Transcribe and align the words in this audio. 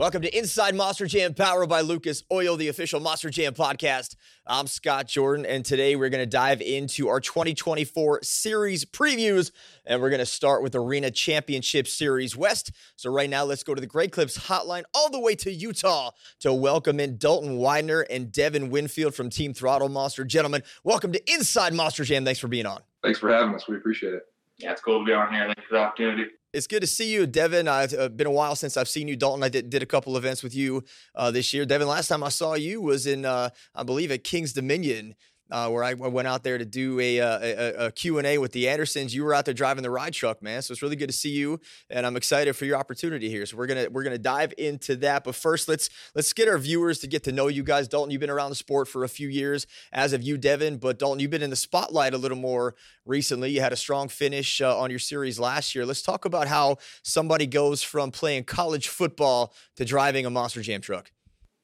Welcome 0.00 0.22
to 0.22 0.34
Inside 0.34 0.74
Monster 0.74 1.06
Jam, 1.06 1.34
powered 1.34 1.68
by 1.68 1.82
Lucas 1.82 2.24
Oil, 2.32 2.56
the 2.56 2.68
official 2.68 3.00
Monster 3.00 3.28
Jam 3.28 3.52
podcast. 3.52 4.16
I'm 4.46 4.66
Scott 4.66 5.06
Jordan, 5.06 5.44
and 5.44 5.62
today 5.62 5.94
we're 5.94 6.08
going 6.08 6.22
to 6.22 6.26
dive 6.26 6.62
into 6.62 7.08
our 7.08 7.20
2024 7.20 8.20
series 8.22 8.86
previews, 8.86 9.50
and 9.84 10.00
we're 10.00 10.08
going 10.08 10.20
to 10.20 10.24
start 10.24 10.62
with 10.62 10.74
Arena 10.74 11.10
Championship 11.10 11.86
Series 11.86 12.34
West. 12.34 12.72
So, 12.96 13.10
right 13.10 13.28
now, 13.28 13.44
let's 13.44 13.62
go 13.62 13.74
to 13.74 13.80
the 13.82 13.86
Great 13.86 14.10
Clips 14.10 14.38
hotline 14.38 14.84
all 14.94 15.10
the 15.10 15.20
way 15.20 15.34
to 15.34 15.52
Utah 15.52 16.12
to 16.38 16.54
welcome 16.54 16.98
in 16.98 17.18
Dalton 17.18 17.58
Widner 17.58 18.06
and 18.08 18.32
Devin 18.32 18.70
Winfield 18.70 19.14
from 19.14 19.28
Team 19.28 19.52
Throttle 19.52 19.90
Monster. 19.90 20.24
Gentlemen, 20.24 20.62
welcome 20.82 21.12
to 21.12 21.30
Inside 21.30 21.74
Monster 21.74 22.04
Jam. 22.04 22.24
Thanks 22.24 22.40
for 22.40 22.48
being 22.48 22.64
on. 22.64 22.80
Thanks 23.02 23.18
for 23.18 23.30
having 23.30 23.54
us. 23.54 23.68
We 23.68 23.76
appreciate 23.76 24.14
it. 24.14 24.22
Yeah, 24.56 24.72
it's 24.72 24.80
cool 24.80 25.00
to 25.00 25.04
be 25.04 25.12
on 25.12 25.30
here. 25.30 25.44
Thanks 25.44 25.68
for 25.68 25.74
the 25.74 25.80
opportunity. 25.80 26.24
It's 26.52 26.66
good 26.66 26.80
to 26.80 26.86
see 26.88 27.12
you, 27.12 27.28
Devin. 27.28 27.68
Uh, 27.68 27.86
it's 27.88 28.08
been 28.08 28.26
a 28.26 28.30
while 28.32 28.56
since 28.56 28.76
I've 28.76 28.88
seen 28.88 29.06
you, 29.06 29.14
Dalton. 29.14 29.44
I 29.44 29.48
did, 29.48 29.70
did 29.70 29.84
a 29.84 29.86
couple 29.86 30.16
events 30.16 30.42
with 30.42 30.52
you 30.52 30.82
uh, 31.14 31.30
this 31.30 31.54
year. 31.54 31.64
Devin, 31.64 31.86
last 31.86 32.08
time 32.08 32.24
I 32.24 32.28
saw 32.28 32.54
you 32.54 32.80
was 32.80 33.06
in, 33.06 33.24
uh, 33.24 33.50
I 33.72 33.84
believe, 33.84 34.10
at 34.10 34.24
King's 34.24 34.52
Dominion 34.52 35.14
uh, 35.50 35.68
where 35.68 35.82
I 35.82 35.94
went 35.94 36.28
out 36.28 36.42
there 36.42 36.58
to 36.58 36.64
do 36.64 37.00
a, 37.00 37.20
uh, 37.20 37.38
a, 37.40 37.86
a, 37.86 37.92
Q&A 37.92 38.38
with 38.38 38.52
the 38.52 38.68
Andersons. 38.68 39.14
You 39.14 39.24
were 39.24 39.34
out 39.34 39.44
there 39.44 39.54
driving 39.54 39.82
the 39.82 39.90
ride 39.90 40.12
truck, 40.12 40.42
man. 40.42 40.62
So 40.62 40.72
it's 40.72 40.82
really 40.82 40.96
good 40.96 41.08
to 41.08 41.16
see 41.16 41.30
you, 41.30 41.60
and 41.88 42.06
I'm 42.06 42.16
excited 42.16 42.54
for 42.54 42.64
your 42.64 42.76
opportunity 42.76 43.28
here. 43.28 43.46
So 43.46 43.56
we're 43.56 43.66
gonna 43.66 43.88
we're 43.90 44.02
gonna 44.02 44.18
dive 44.18 44.52
into 44.58 44.96
that. 44.96 45.24
But 45.24 45.34
first, 45.34 45.68
let's 45.68 45.90
let's 46.14 46.32
get 46.32 46.48
our 46.48 46.58
viewers 46.58 46.98
to 47.00 47.06
get 47.06 47.24
to 47.24 47.32
know 47.32 47.48
you 47.48 47.62
guys. 47.62 47.88
Dalton, 47.88 48.10
you've 48.10 48.20
been 48.20 48.30
around 48.30 48.50
the 48.50 48.56
sport 48.56 48.88
for 48.88 49.04
a 49.04 49.08
few 49.08 49.28
years, 49.28 49.66
as 49.92 50.12
of 50.12 50.22
you, 50.22 50.38
Devin. 50.38 50.78
But 50.78 50.98
Dalton, 50.98 51.20
you've 51.20 51.30
been 51.30 51.42
in 51.42 51.50
the 51.50 51.56
spotlight 51.56 52.14
a 52.14 52.18
little 52.18 52.38
more 52.38 52.74
recently. 53.04 53.50
You 53.50 53.60
had 53.60 53.72
a 53.72 53.76
strong 53.76 54.08
finish 54.08 54.60
uh, 54.60 54.78
on 54.78 54.90
your 54.90 54.98
series 54.98 55.38
last 55.38 55.74
year. 55.74 55.84
Let's 55.84 56.02
talk 56.02 56.24
about 56.24 56.48
how 56.48 56.76
somebody 57.02 57.46
goes 57.46 57.82
from 57.82 58.10
playing 58.10 58.44
college 58.44 58.88
football 58.88 59.54
to 59.76 59.84
driving 59.84 60.26
a 60.26 60.30
Monster 60.30 60.62
Jam 60.62 60.80
truck 60.80 61.10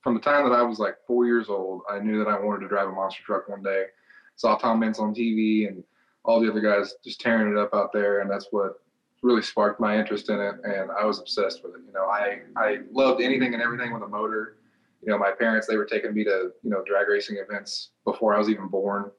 from 0.07 0.15
the 0.15 0.21
time 0.21 0.49
that 0.49 0.55
I 0.55 0.63
was 0.63 0.79
like 0.79 0.95
four 1.05 1.27
years 1.27 1.49
old, 1.49 1.83
I 1.91 1.99
knew 1.99 2.17
that 2.23 2.31
I 2.31 2.39
wanted 2.39 2.61
to 2.61 2.69
drive 2.69 2.87
a 2.87 2.93
monster 2.93 3.25
truck 3.25 3.49
one 3.49 3.61
day. 3.61 3.87
Saw 4.37 4.57
Tom 4.57 4.79
Meents 4.79 5.01
on 5.01 5.13
TV 5.13 5.67
and 5.67 5.83
all 6.25 6.41
the 6.41 6.49
other 6.49 6.61
guys 6.61 6.95
just 7.03 7.21
tearing 7.21 7.51
it 7.51 7.59
up 7.59 7.75
out 7.75 7.93
there, 7.93 8.21
and 8.21 8.31
that's 8.31 8.47
what 8.53 8.75
really 9.25 9.43
sparked 9.43 9.81
my 9.81 9.99
interest 9.99 10.31
in 10.31 10.39
it. 10.39 10.55
And 10.63 10.93
I 10.93 11.05
was 11.05 11.19
obsessed 11.19 11.65
with 11.65 11.75
it. 11.75 11.81
You 11.85 11.93
know, 11.93 12.05
I 12.05 12.43
I 12.57 12.83
loved 12.93 13.21
anything 13.21 13.53
and 13.53 13.61
everything 13.61 13.93
with 13.93 14.05
a 14.05 14.07
motor. 14.07 14.59
You 15.03 15.11
know, 15.11 15.19
my 15.19 15.33
parents 15.33 15.67
they 15.67 15.77
were 15.77 15.85
taking 15.85 16.15
me 16.15 16.23
to 16.23 16.53
you 16.63 16.71
know 16.71 16.85
drag 16.87 17.09
racing 17.09 17.39
events 17.39 17.91
before 18.05 18.33
I 18.33 18.39
was 18.39 18.49
even 18.49 18.69
born. 18.69 19.11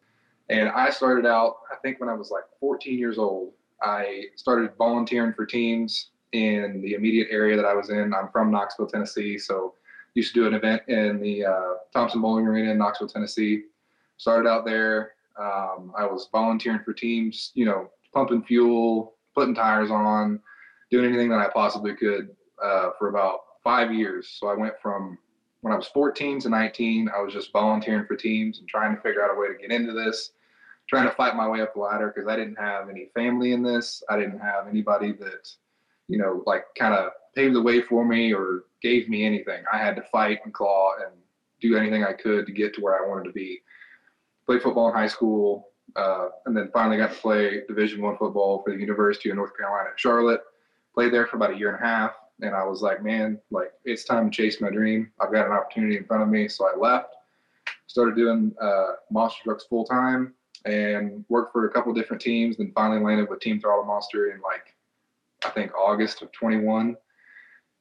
And 0.48 0.70
I 0.70 0.90
started 0.90 1.26
out, 1.26 1.58
I 1.70 1.76
think 1.82 2.00
when 2.00 2.08
I 2.08 2.14
was 2.14 2.32
like 2.32 2.46
14 2.62 2.98
years 2.98 3.18
old, 3.18 3.52
I 3.82 4.28
started 4.38 4.72
volunteering 4.78 5.34
for 5.34 5.46
teams 5.46 6.12
in 6.32 6.80
the 6.82 6.94
immediate 6.94 7.28
area 7.30 7.58
that 7.58 7.66
I 7.66 7.74
was 7.74 7.90
in. 7.90 8.14
I'm 8.14 8.30
from 8.32 8.52
Knoxville, 8.52 8.88
Tennessee, 8.88 9.38
so 9.38 9.74
used 10.18 10.34
to 10.34 10.42
do 10.42 10.48
an 10.48 10.56
event 10.56 10.82
in 10.88 11.20
the 11.22 11.46
uh, 11.46 11.74
Thompson 11.94 12.22
Boling 12.22 12.48
Arena 12.48 12.72
in 12.72 12.78
Knoxville, 12.80 13.08
Tennessee. 13.08 13.66
Started 14.18 14.50
out 14.50 14.66
there. 14.66 15.12
Um, 15.40 15.94
I 15.96 16.08
was 16.08 16.28
volunteering 16.32 16.80
for 16.84 16.92
teams, 16.92 17.52
you 17.54 17.66
know, 17.66 17.92
pumping 18.14 18.42
fuel, 18.44 19.14
putting 19.36 19.54
tires 19.54 19.92
on, 19.92 20.40
doing 20.90 21.06
anything 21.06 21.30
that 21.30 21.40
I 21.40 21.50
possibly 21.50 21.94
could 21.94 22.36
uh, 22.64 22.90
for 22.98 23.10
about 23.10 23.42
five 23.64 23.94
years. 23.94 24.36
So 24.40 24.48
I 24.48 24.56
went 24.56 24.74
from 24.82 25.20
when 25.62 25.72
I 25.72 25.76
was 25.76 25.88
14 25.90 26.40
to 26.42 26.50
19, 26.50 27.10
I 27.16 27.22
was 27.22 27.34
just 27.34 27.52
volunteering 27.52 28.06
for 28.08 28.16
teams 28.16 28.60
and 28.60 28.68
trying 28.68 28.96
to 28.96 29.02
figure 29.02 29.24
out 29.24 29.36
a 29.36 29.40
way 29.40 29.48
to 29.48 29.54
get 29.54 29.72
into 29.72 29.94
this, 29.94 30.32
trying 30.90 31.08
to 31.08 31.14
fight 31.14 31.36
my 31.36 31.48
way 31.48 31.62
up 31.62 31.76
the 31.76 31.80
ladder 31.80 32.12
because 32.14 32.28
I 32.28 32.36
didn't 32.36 32.58
have 32.58 32.90
any 32.90 33.10
family 33.14 33.52
in 33.52 33.62
this. 33.62 34.02
I 34.10 34.18
didn't 34.18 34.40
have 34.40 34.68
anybody 34.68 35.12
that, 35.14 35.52
you 36.08 36.18
know, 36.18 36.44
like 36.46 36.64
kind 36.78 36.94
of 36.94 37.12
paved 37.36 37.56
the 37.56 37.62
way 37.62 37.82
for 37.82 38.06
me 38.06 38.34
or 38.34 38.66
gave 38.82 39.10
me 39.10 39.26
anything. 39.26 39.64
I 39.72 39.78
had 39.78 39.96
to 39.96 40.02
fight 40.04 40.40
and 40.44 40.54
claw 40.54 40.94
and 40.96 41.14
do 41.62 41.76
anything 41.76 42.04
I 42.04 42.14
could 42.14 42.46
to 42.46 42.52
get 42.52 42.74
to 42.76 42.82
where 42.82 43.04
I 43.04 43.08
wanted 43.08 43.26
to 43.26 43.32
be. 43.32 43.60
Played 44.46 44.62
football 44.62 44.90
in 44.90 44.96
high 44.96 45.08
school, 45.08 45.70
uh, 45.96 46.30
and 46.46 46.56
then 46.56 46.70
finally 46.74 46.98
got 46.98 47.12
to 47.12 47.18
play 47.18 47.62
Division 47.68 48.02
One 48.02 48.18
football 48.18 48.64
for 48.64 48.74
the 48.74 48.80
University 48.80 49.30
of 49.30 49.36
North 49.36 49.56
Carolina 49.58 49.90
at 49.92 50.00
Charlotte. 50.00 50.42
Played 50.94 51.14
there 51.14 51.28
for 51.28 51.36
about 51.36 51.52
a 51.52 51.58
year 51.58 51.74
and 51.76 51.84
a 51.84 51.86
half, 51.86 52.12
and 52.42 52.56
I 52.56 52.64
was 52.64 52.82
like, 52.82 53.04
man, 53.04 53.40
like 53.52 53.72
it's 53.84 54.04
time 54.04 54.30
to 54.30 54.36
chase 54.36 54.62
my 54.62 54.70
dream. 54.70 55.12
I've 55.20 55.32
got 55.32 55.48
an 55.48 55.52
opportunity 55.52 55.98
in 55.98 56.06
front 56.06 56.24
of 56.24 56.30
me, 56.30 56.48
so 56.48 56.68
I 56.68 56.78
left. 56.78 57.16
Started 57.88 58.16
doing 58.16 58.54
uh, 58.62 58.94
monster 59.12 59.44
trucks 59.44 59.66
full 59.66 59.86
time 59.86 60.34
and 60.66 61.24
worked 61.30 61.54
for 61.54 61.66
a 61.66 61.72
couple 61.72 61.94
different 61.94 62.22
teams. 62.22 62.58
Then 62.58 62.72
finally 62.76 63.02
landed 63.04 63.30
with 63.30 63.40
Team 63.40 63.60
Throttle 63.60 63.86
Monster 63.86 64.32
in 64.32 64.42
like 64.42 64.76
I 65.46 65.50
think 65.50 65.74
August 65.76 66.22
of 66.22 66.32
21 66.32 66.98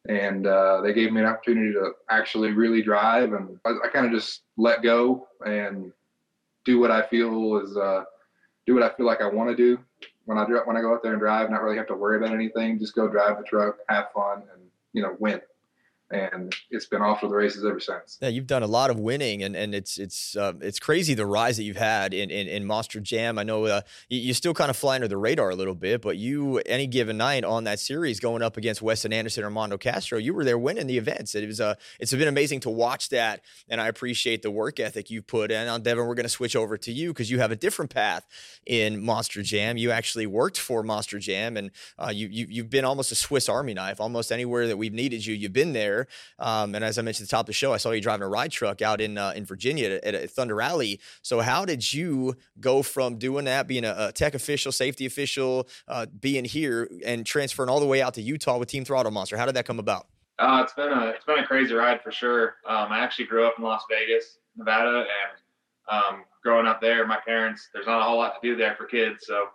and 0.09 0.47
uh, 0.47 0.81
they 0.83 0.93
gave 0.93 1.12
me 1.12 1.21
an 1.21 1.27
opportunity 1.27 1.72
to 1.72 1.93
actually 2.11 2.53
really 2.53 2.83
drive 2.83 3.33
and 3.33 3.59
i, 3.65 3.71
I 3.84 3.89
kind 3.89 4.06
of 4.06 4.12
just 4.12 4.43
let 4.56 4.83
go 4.83 5.28
and 5.44 5.93
do 6.65 6.78
what 6.78 6.91
i 6.91 7.03
feel 7.03 7.59
is 7.59 7.77
uh, 7.77 8.05
do 8.67 8.75
what 8.75 8.83
i 8.83 8.91
feel 8.91 9.06
like 9.06 9.21
i 9.21 9.28
want 9.28 9.50
to 9.50 9.56
do. 9.56 9.78
When 10.25 10.39
i 10.39 10.44
when 10.44 10.77
i 10.77 10.81
go 10.81 10.93
out 10.93 11.03
there 11.03 11.12
and 11.12 11.21
drive 11.21 11.50
not 11.50 11.62
really 11.62 11.77
have 11.77 11.87
to 11.89 11.94
worry 11.94 12.19
about 12.19 12.34
anything 12.34 12.78
just 12.78 12.94
go 12.94 13.09
drive 13.09 13.39
the 13.39 13.44
truck 13.44 13.77
have 13.88 14.06
fun 14.15 14.43
and 14.53 14.62
you 14.93 15.03
know 15.03 15.17
win 15.19 15.41
and 16.11 16.55
it's 16.71 16.87
been 16.87 17.03
off 17.03 17.21
to 17.21 17.28
the 17.28 17.34
races 17.34 17.65
ever 17.65 17.81
since. 17.81 18.19
Yeah, 18.21 18.28
you've 18.28 18.47
done 18.47 18.62
a 18.62 18.67
lot 18.69 18.91
of 18.91 18.99
winning, 18.99 19.43
and 19.43 19.56
and 19.56 19.75
it's 19.75 19.99
it's 19.99 20.37
uh, 20.37 20.53
it's 20.61 20.78
crazy 20.78 21.15
the 21.15 21.27
rise 21.27 21.56
that 21.56 21.65
you've 21.65 21.77
had 21.77 22.15
in 22.15 22.31
in, 22.31 22.47
in 22.47 22.65
Monster 22.65 23.00
Jam. 23.00 23.39
I 23.39 23.43
know 23.43 23.65
uh, 23.65 23.81
you, 24.09 24.33
still 24.33 24.55
kind 24.55 24.71
of 24.71 24.77
fly 24.77 24.94
under 24.94 25.09
the 25.09 25.17
radar 25.17 25.50
a 25.50 25.56
little 25.56 25.75
bit, 25.75 26.03
but 26.03 26.17
you 26.17 26.59
any 26.59 26.87
given 26.87 27.17
night 27.17 27.44
on 27.44 27.65
that 27.65 27.81
series 27.81 28.21
going 28.21 28.43
up 28.43 28.56
against 28.56 28.83
Weston 28.83 29.12
Anderson 29.12 29.43
or 29.43 29.47
Armando 29.47 29.78
Castro, 29.78 30.19
you 30.19 30.33
were 30.33 30.44
there 30.44 30.59
winning 30.59 30.87
the 30.87 30.97
events. 30.97 31.34
It 31.34 31.47
was 31.47 31.61
uh, 31.61 31.75
it's 31.99 32.12
been 32.12 32.28
amazing 32.28 32.61
to 32.61 32.71
watch 32.71 33.09
that, 33.09 33.41
and 33.69 33.81
I 33.81 33.88
appreciate 33.88 34.43
the 34.43 34.50
work 34.50 34.78
ethic 34.78 35.11
you've 35.11 35.27
put 35.27 35.50
in. 35.50 35.67
On 35.67 35.83
Devin, 35.83 36.06
we're 36.06 36.15
going 36.15 36.25
to 36.25 36.28
switch 36.28 36.55
over 36.55 36.78
to 36.78 36.93
you 36.93 37.12
because 37.12 37.31
you 37.31 37.41
have 37.41 37.50
a 37.50 37.56
different 37.56 37.91
path 37.91 38.25
in 38.65 39.05
Monster 39.05 39.43
Jam. 39.43 39.77
You 39.77 39.91
actually 39.91 40.27
worked 40.27 40.59
for 40.59 40.84
Monster 40.84 41.19
Jam, 41.19 41.56
and 41.56 41.73
uh, 41.99 42.12
you, 42.15 42.28
you 42.28 42.47
you've 42.49 42.71
been 42.71 42.84
almost 42.84 43.11
a 43.11 43.17
Swiss 43.17 43.49
Army 43.49 43.75
knife. 43.75 44.00
Almost 44.00 44.31
anywhere 44.31 44.69
that 44.69 44.77
we've 44.77 44.93
needed 44.93 45.27
you, 45.27 45.34
you've 45.34 45.53
been 45.53 45.73
there 45.73 45.96
there. 45.97 46.07
Um, 46.39 46.75
and 46.75 46.84
as 46.84 46.99
I 46.99 47.03
mentioned 47.03 47.25
at 47.25 47.31
the 47.31 47.37
top 47.37 47.43
of 47.43 47.47
the 47.47 47.53
show, 47.53 47.73
I 47.73 47.77
saw 47.77 47.91
you 47.91 48.01
driving 48.01 48.25
a 48.25 48.29
ride 48.29 48.51
truck 48.51 48.83
out 48.83 49.01
in 49.01 49.19
uh, 49.19 49.33
in 49.34 49.45
Virginia 49.45 50.01
at, 50.03 50.15
at, 50.15 50.31
Thunder 50.31 50.61
Alley. 50.61 51.01
So 51.23 51.41
how 51.41 51.65
did 51.65 51.93
you 51.93 52.37
go 52.61 52.83
from 52.83 53.17
doing 53.17 53.45
that, 53.47 53.67
being 53.67 53.84
a, 53.84 53.95
a 53.99 54.12
tech 54.12 54.35
official, 54.35 54.73
safety 54.73 55.06
official, 55.06 55.69
uh, 55.89 56.06
being 56.21 56.45
here, 56.45 56.89
and 57.05 57.25
transferring 57.25 57.69
all 57.69 57.81
the 57.81 57.87
way 57.87 58.03
out 58.03 58.15
to 58.15 58.23
Utah 58.23 58.59
with 58.59 58.69
Team 58.69 58.85
Throttle 58.85 59.12
Monster? 59.12 59.37
How 59.37 59.47
did 59.47 59.56
that 59.56 59.67
come 59.67 59.79
about? 59.79 60.06
Uh, 60.39 60.61
it's 60.62 60.75
been 60.75 60.93
a 60.93 61.06
it's 61.09 61.25
been 61.25 61.39
a 61.39 61.47
crazy 61.47 61.75
ride 61.75 62.03
for 62.03 62.12
sure. 62.12 62.56
Um, 62.67 62.93
I 62.93 62.99
actually 62.99 63.27
grew 63.27 63.47
up 63.47 63.55
in 63.59 63.65
Las 63.65 63.83
Vegas, 63.91 64.39
Nevada, 64.56 64.99
and 64.99 65.39
um, 65.89 66.25
growing 66.43 66.67
up 66.67 66.81
there, 66.81 67.06
my 67.06 67.19
parents 67.25 67.69
there's 67.73 67.87
not 67.87 68.01
a 68.01 68.03
whole 68.03 68.19
lot 68.19 68.41
to 68.41 68.49
do 68.49 68.56
there 68.56 68.75
for 68.77 68.85
kids. 68.85 69.27
So 69.27 69.47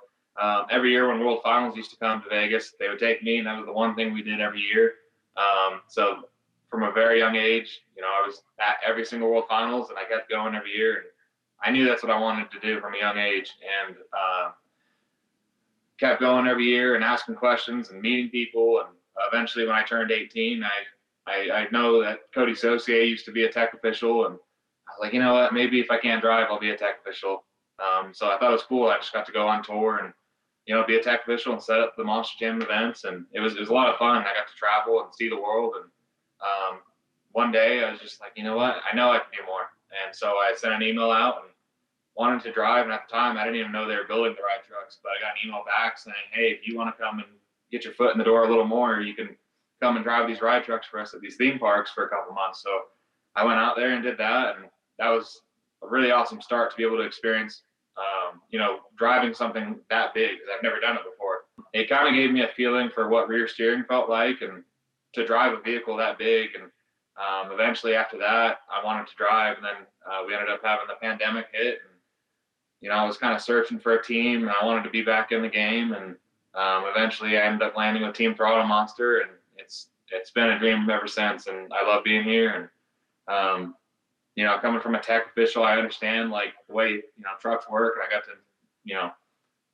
um, 0.41 0.65
every 0.71 0.91
year 0.91 1.07
when 1.07 1.19
World 1.19 1.41
Finals 1.43 1.75
used 1.75 1.91
to 1.91 1.97
come 1.97 2.23
to 2.23 2.29
Vegas, 2.29 2.73
they 2.79 2.87
would 2.87 2.99
take 2.99 3.21
me, 3.21 3.37
and 3.37 3.47
that 3.47 3.57
was 3.57 3.65
the 3.65 3.73
one 3.73 3.95
thing 3.95 4.13
we 4.13 4.23
did 4.23 4.39
every 4.39 4.61
year. 4.61 4.93
Um, 5.37 5.81
so 5.87 6.23
from 6.71 6.83
a 6.83 6.91
very 6.91 7.19
young 7.19 7.35
age, 7.35 7.81
you 7.95 8.01
know, 8.01 8.07
I 8.07 8.25
was 8.25 8.41
at 8.59 8.77
every 8.87 9.05
single 9.05 9.29
World 9.29 9.43
Finals, 9.47 9.89
and 9.89 9.99
I 9.99 10.05
kept 10.05 10.29
going 10.29 10.55
every 10.55 10.71
year. 10.71 10.93
And 10.95 11.05
I 11.63 11.69
knew 11.69 11.85
that's 11.85 12.01
what 12.01 12.11
I 12.11 12.19
wanted 12.19 12.49
to 12.51 12.59
do 12.59 12.79
from 12.79 12.95
a 12.95 12.97
young 12.97 13.17
age, 13.17 13.51
and 13.85 13.95
uh, 14.17 14.51
kept 15.99 16.21
going 16.21 16.47
every 16.47 16.63
year 16.63 16.95
and 16.95 17.03
asking 17.03 17.35
questions 17.35 17.89
and 17.89 18.01
meeting 18.01 18.29
people. 18.29 18.79
And 18.79 18.89
eventually, 19.31 19.67
when 19.67 19.75
I 19.75 19.83
turned 19.83 20.11
18, 20.11 20.63
I 20.63 20.69
I, 21.27 21.51
I 21.51 21.67
know 21.71 22.01
that 22.01 22.21
Cody 22.33 22.55
Saucier 22.55 23.03
used 23.03 23.25
to 23.25 23.31
be 23.31 23.43
a 23.43 23.51
tech 23.51 23.75
official, 23.75 24.25
and 24.25 24.35
I 24.35 24.91
was 24.91 24.99
like, 25.01 25.13
you 25.13 25.19
know 25.19 25.33
what, 25.33 25.53
maybe 25.53 25.79
if 25.79 25.91
I 25.91 25.99
can't 25.99 26.21
drive, 26.21 26.47
I'll 26.49 26.59
be 26.59 26.71
a 26.71 26.77
tech 26.77 26.99
official. 27.05 27.43
Um, 27.77 28.11
so 28.11 28.27
I 28.27 28.39
thought 28.39 28.49
it 28.49 28.53
was 28.53 28.63
cool. 28.63 28.87
I 28.87 28.97
just 28.97 29.13
got 29.13 29.27
to 29.27 29.31
go 29.31 29.47
on 29.47 29.63
tour 29.63 29.99
and 30.03 30.13
you 30.65 30.75
know, 30.75 30.85
be 30.85 30.97
a 30.97 31.03
tech 31.03 31.21
official 31.21 31.53
and 31.53 31.61
set 31.61 31.79
up 31.79 31.95
the 31.95 32.03
Monster 32.03 32.35
Jam 32.39 32.61
events. 32.61 33.03
And 33.03 33.25
it 33.33 33.39
was, 33.39 33.55
it 33.55 33.59
was 33.59 33.69
a 33.69 33.73
lot 33.73 33.89
of 33.89 33.97
fun. 33.97 34.17
I 34.17 34.33
got 34.33 34.47
to 34.47 34.55
travel 34.57 35.01
and 35.01 35.13
see 35.13 35.27
the 35.27 35.41
world. 35.41 35.73
And 35.81 35.89
um, 36.41 36.79
one 37.31 37.51
day 37.51 37.83
I 37.83 37.91
was 37.91 37.99
just 37.99 38.19
like, 38.19 38.31
you 38.35 38.43
know 38.43 38.55
what? 38.55 38.77
I 38.89 38.95
know 38.95 39.11
I 39.11 39.19
can 39.19 39.31
do 39.31 39.45
more. 39.45 39.69
And 40.03 40.15
so 40.15 40.37
I 40.37 40.53
sent 40.55 40.73
an 40.73 40.83
email 40.83 41.11
out 41.11 41.43
and 41.43 41.51
wanted 42.15 42.43
to 42.43 42.51
drive. 42.51 42.85
And 42.85 42.93
at 42.93 43.07
the 43.07 43.13
time, 43.13 43.37
I 43.37 43.43
didn't 43.43 43.59
even 43.59 43.71
know 43.71 43.87
they 43.87 43.95
were 43.95 44.07
building 44.07 44.35
the 44.35 44.43
ride 44.43 44.63
trucks, 44.67 44.99
but 45.03 45.09
I 45.09 45.21
got 45.21 45.31
an 45.31 45.47
email 45.47 45.63
back 45.65 45.97
saying, 45.97 46.15
hey, 46.31 46.49
if 46.51 46.67
you 46.67 46.77
want 46.77 46.95
to 46.95 47.01
come 47.01 47.19
and 47.19 47.27
get 47.71 47.83
your 47.83 47.93
foot 47.93 48.11
in 48.11 48.17
the 48.17 48.23
door 48.23 48.43
a 48.43 48.49
little 48.49 48.65
more, 48.65 48.99
you 48.99 49.13
can 49.13 49.35
come 49.81 49.95
and 49.95 50.05
drive 50.05 50.27
these 50.27 50.41
ride 50.41 50.63
trucks 50.63 50.87
for 50.87 50.99
us 50.99 51.13
at 51.13 51.21
these 51.21 51.35
theme 51.35 51.59
parks 51.59 51.91
for 51.91 52.05
a 52.05 52.09
couple 52.09 52.33
months. 52.33 52.61
So 52.61 52.69
I 53.35 53.45
went 53.45 53.59
out 53.59 53.75
there 53.75 53.91
and 53.91 54.03
did 54.03 54.17
that. 54.17 54.57
And 54.57 54.65
that 54.99 55.09
was 55.09 55.41
a 55.83 55.87
really 55.87 56.11
awesome 56.11 56.41
start 56.41 56.71
to 56.71 56.77
be 56.77 56.83
able 56.83 56.97
to 56.97 57.03
experience 57.03 57.63
um, 57.97 58.41
you 58.49 58.59
know, 58.59 58.79
driving 58.97 59.33
something 59.33 59.79
that 59.89 60.13
big 60.13 60.31
because 60.31 60.47
I've 60.55 60.63
never 60.63 60.79
done 60.79 60.95
it 60.95 61.03
before. 61.03 61.41
It 61.73 61.89
kind 61.89 62.07
of 62.07 62.13
gave 62.13 62.31
me 62.31 62.41
a 62.41 62.49
feeling 62.55 62.89
for 62.89 63.09
what 63.09 63.27
rear 63.27 63.47
steering 63.47 63.83
felt 63.87 64.09
like 64.09 64.41
and 64.41 64.63
to 65.13 65.25
drive 65.25 65.53
a 65.53 65.61
vehicle 65.61 65.97
that 65.97 66.17
big. 66.17 66.49
And 66.55 66.63
um, 67.17 67.51
eventually 67.51 67.95
after 67.95 68.17
that, 68.19 68.59
I 68.71 68.83
wanted 68.83 69.07
to 69.07 69.15
drive. 69.15 69.57
And 69.57 69.65
then 69.65 69.87
uh, 70.09 70.23
we 70.25 70.33
ended 70.33 70.49
up 70.49 70.61
having 70.63 70.87
the 70.87 70.95
pandemic 71.01 71.47
hit. 71.53 71.79
And, 71.85 71.93
you 72.81 72.89
know, 72.89 72.95
I 72.95 73.05
was 73.05 73.17
kind 73.17 73.35
of 73.35 73.41
searching 73.41 73.79
for 73.79 73.95
a 73.95 74.03
team 74.03 74.43
and 74.43 74.51
I 74.51 74.65
wanted 74.65 74.83
to 74.83 74.89
be 74.89 75.01
back 75.01 75.31
in 75.31 75.41
the 75.41 75.49
game. 75.49 75.93
And 75.93 76.15
um, 76.55 76.85
eventually 76.87 77.37
I 77.37 77.41
ended 77.41 77.67
up 77.67 77.75
landing 77.75 78.03
with 78.03 78.15
Team 78.15 78.35
Throttle 78.35 78.65
Monster. 78.65 79.19
And 79.19 79.31
it's, 79.57 79.87
it's 80.11 80.31
been 80.31 80.49
a 80.49 80.59
dream 80.59 80.89
ever 80.89 81.07
since, 81.07 81.47
and 81.47 81.71
I 81.73 81.87
love 81.87 82.03
being 82.03 82.23
here. 82.23 82.69
And 83.27 83.33
um, 83.33 83.75
you 84.35 84.43
know, 84.45 84.57
coming 84.59 84.81
from 84.81 84.95
a 84.95 84.99
tech 84.99 85.27
official, 85.27 85.63
I 85.63 85.77
understand 85.77 86.31
like 86.31 86.53
the 86.67 86.73
way 86.73 86.89
you 86.89 87.23
know 87.23 87.31
trucks 87.39 87.69
work, 87.69 87.95
and 87.95 88.05
I 88.05 88.13
got 88.13 88.25
to 88.25 88.31
you 88.83 88.95
know 88.95 89.11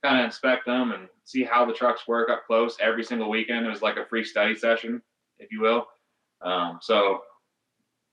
kind 0.03 0.19
of 0.19 0.25
inspect 0.25 0.65
them 0.65 0.91
and 0.91 1.07
see 1.23 1.43
how 1.43 1.65
the 1.65 1.73
trucks 1.73 2.07
work 2.07 2.29
up 2.29 2.45
close 2.45 2.77
every 2.79 3.03
single 3.03 3.29
weekend. 3.29 3.65
It 3.65 3.69
was 3.69 3.81
like 3.81 3.97
a 3.97 4.05
free 4.05 4.23
study 4.23 4.55
session, 4.55 5.01
if 5.39 5.51
you 5.51 5.61
will. 5.61 5.87
Um, 6.41 6.79
so, 6.81 7.21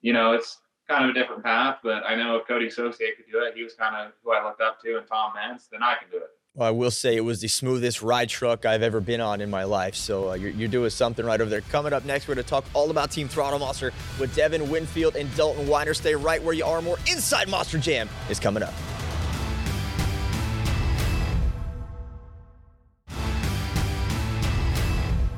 you 0.01 0.13
know, 0.13 0.33
it's 0.33 0.59
kind 0.89 1.05
of 1.05 1.11
a 1.11 1.13
different 1.13 1.43
path, 1.43 1.79
but 1.83 2.03
I 2.05 2.15
know 2.15 2.37
if 2.37 2.47
Cody 2.47 2.71
Saucier 2.71 3.09
could 3.17 3.31
do 3.31 3.43
it, 3.45 3.55
he 3.55 3.63
was 3.63 3.75
kind 3.75 3.97
of 3.97 4.13
who 4.23 4.33
I 4.33 4.45
looked 4.45 4.61
up 4.61 4.81
to, 4.83 4.99
and 4.99 5.07
Tom 5.07 5.33
Meents, 5.35 5.69
then 5.71 5.83
I 5.83 5.95
can 6.01 6.11
do 6.11 6.19
it. 6.19 6.31
Well, 6.57 6.69
I 6.69 6.71
will 6.71 6.93
say 6.93 7.17
it 7.17 7.25
was 7.25 7.41
the 7.41 7.49
smoothest 7.49 8.01
ride 8.01 8.29
truck 8.29 8.65
I've 8.65 8.83
ever 8.83 9.01
been 9.01 9.21
on 9.21 9.41
in 9.41 9.51
my 9.51 9.65
life. 9.65 9.97
So 9.97 10.31
uh, 10.31 10.35
you're, 10.35 10.51
you're, 10.51 10.69
doing 10.69 10.89
something 10.91 11.27
right 11.27 11.41
over 11.41 11.51
there. 11.51 11.63
Coming 11.63 11.93
up 11.93 12.05
next, 12.05 12.29
we're 12.29 12.37
going 12.37 12.45
to 12.45 12.51
talk 12.51 12.65
all 12.75 12.93
about 12.93 13.11
Team 13.11 13.27
Throttle 13.27 13.59
Monster 13.59 13.93
with 14.21 14.33
Devin 14.37 14.71
Winfield 14.71 15.17
and 15.17 15.35
Dalton 15.35 15.67
Widner. 15.67 15.97
Stay 15.97 16.15
right 16.15 16.41
where 16.41 16.55
you 16.55 16.65
are. 16.65 16.81
More 16.81 16.99
Inside 17.11 17.49
Monster 17.49 17.79
Jam 17.79 18.09
is 18.31 18.39
coming 18.39 18.63
up. 18.63 18.73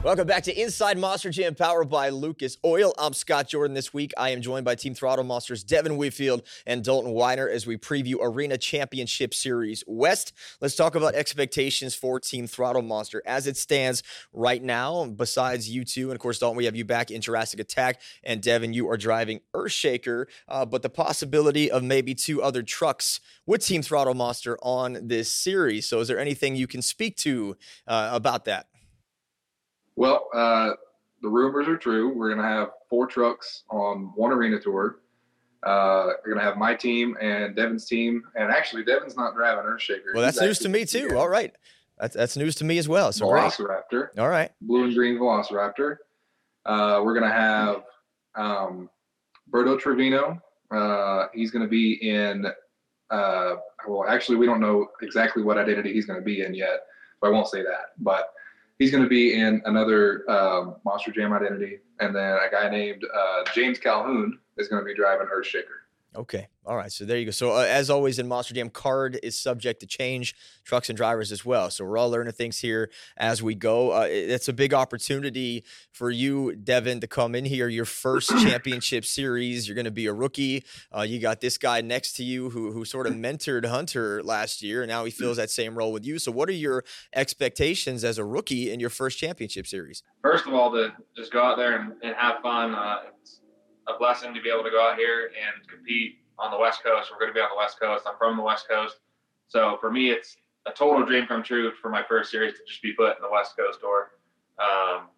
Welcome 0.06 0.28
back 0.28 0.44
to 0.44 0.56
Inside 0.56 0.98
Monster 0.98 1.30
Jam, 1.30 1.56
powered 1.56 1.88
by 1.88 2.10
Lucas 2.10 2.58
Oil. 2.64 2.94
I'm 2.96 3.12
Scott 3.12 3.48
Jordan. 3.48 3.74
This 3.74 3.92
week, 3.92 4.12
I 4.16 4.30
am 4.30 4.40
joined 4.40 4.64
by 4.64 4.76
Team 4.76 4.94
Throttle 4.94 5.24
Monsters 5.24 5.64
Devin 5.64 5.96
Winfield 5.96 6.44
and 6.64 6.84
Dalton 6.84 7.10
Widner 7.10 7.52
as 7.52 7.66
we 7.66 7.76
preview 7.76 8.18
Arena 8.20 8.56
Championship 8.56 9.34
Series 9.34 9.82
West. 9.88 10.32
Let's 10.60 10.76
talk 10.76 10.94
about 10.94 11.16
expectations 11.16 11.96
for 11.96 12.20
Team 12.20 12.46
Throttle 12.46 12.82
Monster 12.82 13.20
as 13.26 13.48
it 13.48 13.56
stands 13.56 14.04
right 14.32 14.62
now. 14.62 15.06
Besides 15.06 15.68
you 15.68 15.84
two, 15.84 16.10
and 16.10 16.14
of 16.14 16.20
course, 16.20 16.38
Dalton, 16.38 16.56
we 16.56 16.66
have 16.66 16.76
you 16.76 16.84
back 16.84 17.10
in 17.10 17.20
Jurassic 17.20 17.58
Attack, 17.58 18.00
and 18.22 18.40
Devin, 18.40 18.74
you 18.74 18.88
are 18.88 18.96
driving 18.96 19.40
Earthshaker. 19.54 20.26
Uh, 20.46 20.64
but 20.64 20.82
the 20.82 20.88
possibility 20.88 21.68
of 21.68 21.82
maybe 21.82 22.14
two 22.14 22.40
other 22.40 22.62
trucks 22.62 23.18
with 23.44 23.66
Team 23.66 23.82
Throttle 23.82 24.14
Monster 24.14 24.56
on 24.62 25.08
this 25.08 25.32
series. 25.32 25.88
So, 25.88 25.98
is 25.98 26.06
there 26.06 26.20
anything 26.20 26.54
you 26.54 26.68
can 26.68 26.80
speak 26.80 27.16
to 27.16 27.56
uh, 27.88 28.10
about 28.12 28.44
that? 28.44 28.68
Well, 29.96 30.28
uh, 30.34 30.72
the 31.22 31.28
rumors 31.28 31.66
are 31.68 31.76
true. 31.76 32.14
We're 32.14 32.28
going 32.28 32.42
to 32.42 32.48
have 32.48 32.70
four 32.88 33.06
trucks 33.06 33.64
on 33.70 34.12
one 34.14 34.30
arena 34.30 34.60
tour. 34.60 35.00
Uh, 35.62 36.12
we're 36.24 36.34
going 36.34 36.38
to 36.38 36.44
have 36.44 36.56
my 36.56 36.74
team 36.74 37.16
and 37.20 37.56
Devin's 37.56 37.86
team. 37.86 38.22
And 38.36 38.52
actually, 38.52 38.84
Devin's 38.84 39.16
not 39.16 39.34
driving 39.34 39.64
Earthshaker. 39.64 40.14
Well, 40.14 40.22
that's 40.22 40.40
news 40.40 40.58
to 40.60 40.68
me, 40.68 40.84
too. 40.84 41.16
All 41.16 41.28
right. 41.28 41.52
That's, 41.98 42.14
that's 42.14 42.36
news 42.36 42.54
to 42.56 42.64
me 42.64 42.76
as 42.78 42.88
well. 42.88 43.10
So 43.10 43.26
Velociraptor. 43.26 43.90
Great. 43.90 44.18
All 44.18 44.28
right. 44.28 44.52
Blue 44.60 44.84
and 44.84 44.94
green 44.94 45.16
Velociraptor. 45.16 45.96
Uh, 46.66 47.00
we're 47.02 47.18
going 47.18 47.28
to 47.28 47.36
have 47.36 47.84
um, 48.34 48.90
Berto 49.50 49.80
Trevino. 49.80 50.40
Uh, 50.70 51.26
he's 51.32 51.50
going 51.50 51.64
to 51.64 51.68
be 51.68 51.94
in, 51.94 52.44
uh, 53.10 53.54
well, 53.88 54.04
actually, 54.06 54.36
we 54.36 54.44
don't 54.44 54.60
know 54.60 54.88
exactly 55.00 55.42
what 55.42 55.56
identity 55.56 55.92
he's 55.92 56.04
going 56.04 56.18
to 56.18 56.24
be 56.24 56.42
in 56.42 56.54
yet. 56.54 56.80
So 57.20 57.28
I 57.28 57.30
won't 57.30 57.48
say 57.48 57.62
that. 57.62 57.92
But 57.98 58.30
he's 58.78 58.90
going 58.90 59.02
to 59.02 59.08
be 59.08 59.34
in 59.34 59.62
another 59.64 60.28
um, 60.30 60.76
Monster 60.84 61.12
Jam 61.12 61.32
identity, 61.32 61.78
and 62.00 62.14
then 62.14 62.34
a 62.34 62.50
guy 62.50 62.68
named 62.68 63.02
uh, 63.14 63.44
James 63.54 63.78
Calhoun 63.78 64.38
is 64.56 64.68
going 64.68 64.82
to 64.82 64.86
be 64.86 64.94
driving 64.94 65.26
Earthshaker. 65.26 65.85
Okay. 66.16 66.48
All 66.64 66.76
right. 66.76 66.90
So 66.90 67.04
there 67.04 67.18
you 67.18 67.26
go. 67.26 67.30
So 67.30 67.52
uh, 67.52 67.66
as 67.68 67.90
always 67.90 68.18
in 68.18 68.26
Monster 68.26 68.54
Jam, 68.54 68.70
card 68.70 69.20
is 69.22 69.38
subject 69.38 69.80
to 69.80 69.86
change, 69.86 70.34
trucks 70.64 70.88
and 70.88 70.96
drivers 70.96 71.30
as 71.30 71.44
well. 71.44 71.70
So 71.70 71.84
we're 71.84 71.98
all 71.98 72.10
learning 72.10 72.32
things 72.32 72.58
here 72.58 72.90
as 73.16 73.42
we 73.42 73.54
go. 73.54 73.92
Uh, 73.92 74.06
it's 74.08 74.48
a 74.48 74.52
big 74.52 74.72
opportunity 74.72 75.64
for 75.92 76.10
you, 76.10 76.56
Devin, 76.56 77.00
to 77.00 77.06
come 77.06 77.34
in 77.34 77.44
here. 77.44 77.68
Your 77.68 77.84
first 77.84 78.30
championship 78.42 79.04
series. 79.04 79.68
You're 79.68 79.74
going 79.74 79.84
to 79.84 79.90
be 79.90 80.06
a 80.06 80.12
rookie. 80.12 80.64
Uh, 80.96 81.02
you 81.02 81.20
got 81.20 81.40
this 81.40 81.58
guy 81.58 81.82
next 81.82 82.14
to 82.14 82.24
you 82.24 82.50
who 82.50 82.72
who 82.72 82.84
sort 82.84 83.06
of 83.06 83.12
mentored 83.14 83.66
Hunter 83.66 84.22
last 84.22 84.62
year, 84.62 84.82
and 84.82 84.88
now 84.88 85.04
he 85.04 85.10
fills 85.12 85.36
that 85.36 85.50
same 85.50 85.76
role 85.76 85.92
with 85.92 86.06
you. 86.06 86.18
So 86.18 86.32
what 86.32 86.48
are 86.48 86.52
your 86.52 86.82
expectations 87.14 88.04
as 88.04 88.16
a 88.18 88.24
rookie 88.24 88.72
in 88.72 88.80
your 88.80 88.90
first 88.90 89.18
championship 89.18 89.66
series? 89.66 90.02
First 90.22 90.46
of 90.46 90.54
all, 90.54 90.72
to 90.72 90.94
just 91.14 91.30
go 91.30 91.42
out 91.42 91.58
there 91.58 91.78
and, 91.78 91.92
and 92.02 92.16
have 92.16 92.40
fun. 92.42 92.74
Uh, 92.74 92.96
a 93.88 93.98
blessing 93.98 94.34
to 94.34 94.40
be 94.40 94.50
able 94.50 94.64
to 94.64 94.70
go 94.70 94.82
out 94.88 94.96
here 94.96 95.30
and 95.36 95.66
compete 95.68 96.18
on 96.38 96.50
the 96.50 96.58
West 96.58 96.82
Coast. 96.82 97.10
We're 97.10 97.18
going 97.18 97.30
to 97.30 97.34
be 97.34 97.40
on 97.40 97.50
the 97.50 97.56
West 97.56 97.80
Coast. 97.80 98.04
I'm 98.06 98.16
from 98.18 98.36
the 98.36 98.42
West 98.42 98.68
Coast. 98.68 98.96
So 99.48 99.78
for 99.80 99.90
me, 99.90 100.10
it's 100.10 100.36
a 100.66 100.72
total 100.72 101.04
dream 101.04 101.26
come 101.26 101.42
true 101.42 101.72
for 101.80 101.88
my 101.88 102.02
first 102.02 102.30
series 102.30 102.54
to 102.54 102.60
just 102.66 102.82
be 102.82 102.92
put 102.92 103.16
in 103.16 103.22
the 103.22 103.30
West 103.30 103.56
Coast 103.56 103.80
door. 103.80 104.12
Um, 104.58 105.08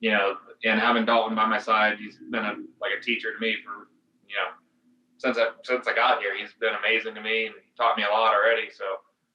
you 0.00 0.12
know, 0.12 0.36
and 0.64 0.78
having 0.78 1.04
Dalton 1.04 1.34
by 1.34 1.46
my 1.46 1.58
side, 1.58 1.98
he's 1.98 2.18
been 2.30 2.44
a, 2.44 2.54
like 2.80 2.92
a 2.96 3.02
teacher 3.02 3.32
to 3.32 3.40
me 3.40 3.56
for, 3.64 3.88
you 4.28 4.36
know, 4.36 4.54
since 5.18 5.38
I, 5.38 5.48
since 5.64 5.86
I 5.88 5.94
got 5.94 6.20
here, 6.20 6.36
he's 6.36 6.52
been 6.60 6.74
amazing 6.74 7.14
to 7.14 7.20
me 7.20 7.46
and 7.46 7.54
he 7.54 7.70
taught 7.76 7.96
me 7.96 8.04
a 8.04 8.12
lot 8.12 8.32
already. 8.34 8.70
So 8.70 8.84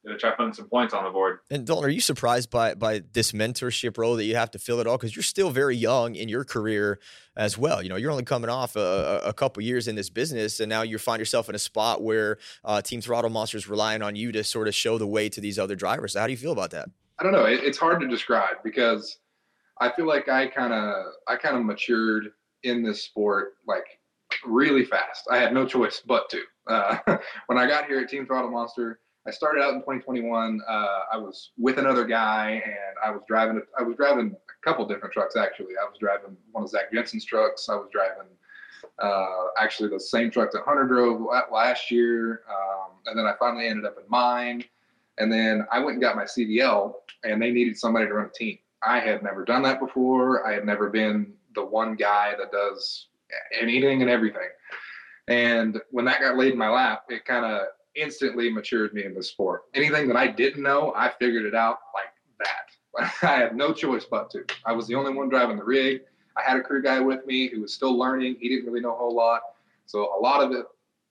to 0.07 0.17
try 0.17 0.31
putting 0.31 0.53
some 0.53 0.67
points 0.69 0.93
on 0.93 1.03
the 1.03 1.09
board. 1.09 1.39
And 1.49 1.65
Dalton, 1.65 1.85
are 1.85 1.89
you 1.89 2.01
surprised 2.01 2.49
by 2.49 2.73
by 2.75 3.03
this 3.13 3.31
mentorship 3.31 3.97
role 3.97 4.15
that 4.15 4.25
you 4.25 4.35
have 4.35 4.51
to 4.51 4.59
fill 4.59 4.79
it 4.79 4.87
all? 4.87 4.97
Because 4.97 5.15
you're 5.15 5.23
still 5.23 5.49
very 5.49 5.75
young 5.75 6.15
in 6.15 6.29
your 6.29 6.43
career 6.43 6.99
as 7.35 7.57
well. 7.57 7.81
You 7.81 7.89
know, 7.89 7.95
you're 7.95 8.11
only 8.11 8.23
coming 8.23 8.49
off 8.49 8.75
a, 8.75 9.21
a 9.25 9.33
couple 9.33 9.61
years 9.63 9.87
in 9.87 9.95
this 9.95 10.09
business, 10.09 10.59
and 10.59 10.69
now 10.69 10.81
you 10.81 10.97
find 10.97 11.19
yourself 11.19 11.49
in 11.49 11.55
a 11.55 11.59
spot 11.59 12.01
where 12.01 12.37
uh, 12.63 12.81
Team 12.81 13.01
Throttle 13.01 13.29
Monsters 13.29 13.63
is 13.63 13.69
relying 13.69 14.01
on 14.01 14.15
you 14.15 14.31
to 14.31 14.43
sort 14.43 14.67
of 14.67 14.75
show 14.75 14.97
the 14.97 15.07
way 15.07 15.29
to 15.29 15.41
these 15.41 15.59
other 15.59 15.75
drivers. 15.75 16.13
So 16.13 16.19
how 16.19 16.27
do 16.27 16.31
you 16.31 16.37
feel 16.37 16.51
about 16.51 16.71
that? 16.71 16.89
I 17.19 17.23
don't 17.23 17.31
know. 17.31 17.45
It, 17.45 17.63
it's 17.63 17.77
hard 17.77 17.99
to 18.01 18.07
describe 18.07 18.57
because 18.63 19.17
I 19.79 19.91
feel 19.91 20.07
like 20.07 20.29
I 20.29 20.47
kind 20.47 20.73
of 20.73 21.13
I 21.27 21.35
kind 21.35 21.57
of 21.57 21.63
matured 21.63 22.29
in 22.63 22.83
this 22.83 23.03
sport 23.03 23.53
like 23.67 23.85
really 24.45 24.85
fast. 24.85 25.27
I 25.29 25.37
had 25.37 25.53
no 25.53 25.65
choice 25.65 26.01
but 26.05 26.29
to. 26.29 26.41
Uh, 26.67 26.97
when 27.47 27.57
I 27.57 27.67
got 27.67 27.85
here 27.85 27.99
at 27.99 28.09
Team 28.09 28.25
Throttle 28.25 28.51
Monster 28.51 28.99
I 29.27 29.31
started 29.31 29.61
out 29.61 29.73
in 29.73 29.79
2021. 29.81 30.61
Uh, 30.65 30.71
I 31.11 31.17
was 31.17 31.51
with 31.57 31.79
another 31.79 32.05
guy, 32.05 32.61
and 32.65 32.95
I 33.03 33.11
was 33.11 33.21
driving. 33.27 33.61
I 33.77 33.83
was 33.83 33.97
driving 33.97 34.33
a 34.33 34.65
couple 34.65 34.87
different 34.87 35.13
trucks 35.13 35.35
actually. 35.35 35.73
I 35.79 35.83
was 35.83 35.97
driving 35.99 36.37
one 36.53 36.63
of 36.63 36.69
Zach 36.69 36.93
Jensen's 36.93 37.25
trucks. 37.25 37.67
I 37.67 37.75
was 37.75 37.89
driving 37.91 38.27
uh, 38.99 39.47
actually 39.59 39.89
the 39.89 39.99
same 39.99 40.31
truck 40.31 40.51
that 40.53 40.63
Hunter 40.63 40.85
drove 40.85 41.27
last 41.51 41.91
year, 41.91 42.43
um, 42.49 42.91
and 43.05 43.19
then 43.19 43.25
I 43.25 43.33
finally 43.37 43.67
ended 43.67 43.85
up 43.85 43.97
in 43.97 44.09
mine. 44.09 44.63
And 45.17 45.31
then 45.31 45.67
I 45.71 45.79
went 45.79 45.95
and 45.95 46.01
got 46.01 46.15
my 46.15 46.23
CDL, 46.23 46.93
and 47.23 47.41
they 47.41 47.51
needed 47.51 47.77
somebody 47.77 48.07
to 48.07 48.13
run 48.13 48.27
a 48.27 48.29
team. 48.29 48.59
I 48.81 48.99
had 48.99 49.23
never 49.23 49.43
done 49.43 49.63
that 49.63 49.79
before. 49.79 50.47
I 50.47 50.53
had 50.53 50.65
never 50.65 50.89
been 50.89 51.33
the 51.53 51.65
one 51.65 51.95
guy 51.95 52.35
that 52.37 52.51
does 52.51 53.07
anything 53.59 54.01
and 54.01 54.09
everything. 54.11 54.47
And 55.27 55.81
when 55.91 56.05
that 56.05 56.21
got 56.21 56.37
laid 56.37 56.53
in 56.53 56.57
my 56.57 56.69
lap, 56.69 57.05
it 57.09 57.25
kind 57.25 57.45
of 57.45 57.67
instantly 57.97 58.49
matured 58.49 58.93
me 58.93 59.03
in 59.03 59.13
the 59.13 59.23
sport. 59.23 59.63
Anything 59.73 60.07
that 60.07 60.15
I 60.15 60.27
didn't 60.27 60.63
know, 60.63 60.93
I 60.95 61.11
figured 61.19 61.45
it 61.45 61.55
out 61.55 61.79
like 61.93 62.13
that. 62.39 63.23
I 63.27 63.35
had 63.37 63.55
no 63.55 63.73
choice 63.73 64.05
but 64.05 64.29
to. 64.31 64.45
I 64.65 64.71
was 64.71 64.87
the 64.87 64.95
only 64.95 65.13
one 65.13 65.29
driving 65.29 65.57
the 65.57 65.63
rig. 65.63 66.01
I 66.37 66.43
had 66.43 66.57
a 66.57 66.61
crew 66.61 66.81
guy 66.81 66.99
with 66.99 67.25
me 67.25 67.49
who 67.49 67.61
was 67.61 67.73
still 67.73 67.97
learning. 67.97 68.37
He 68.39 68.47
didn't 68.47 68.65
really 68.65 68.81
know 68.81 68.93
a 68.93 68.97
whole 68.97 69.15
lot. 69.15 69.41
So 69.87 70.15
a 70.17 70.19
lot 70.19 70.43
of 70.43 70.51
it 70.51 70.65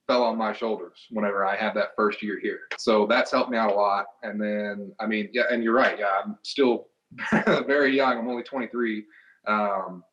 fell 0.06 0.22
on 0.22 0.38
my 0.38 0.52
shoulders 0.52 1.06
whenever 1.10 1.44
I 1.44 1.56
had 1.56 1.74
that 1.74 1.96
first 1.96 2.22
year 2.22 2.38
here. 2.38 2.60
So 2.78 3.06
that's 3.06 3.32
helped 3.32 3.50
me 3.50 3.58
out 3.58 3.72
a 3.72 3.74
lot. 3.74 4.06
And 4.22 4.40
then, 4.40 4.92
I 5.00 5.06
mean, 5.06 5.28
yeah, 5.32 5.44
and 5.50 5.64
you're 5.64 5.74
right. 5.74 5.98
Yeah, 5.98 6.20
I'm 6.24 6.38
still 6.42 6.88
very 7.66 7.96
young. 7.96 8.18
I'm 8.18 8.28
only 8.28 8.44
23. 8.44 9.04
Um, 9.48 10.04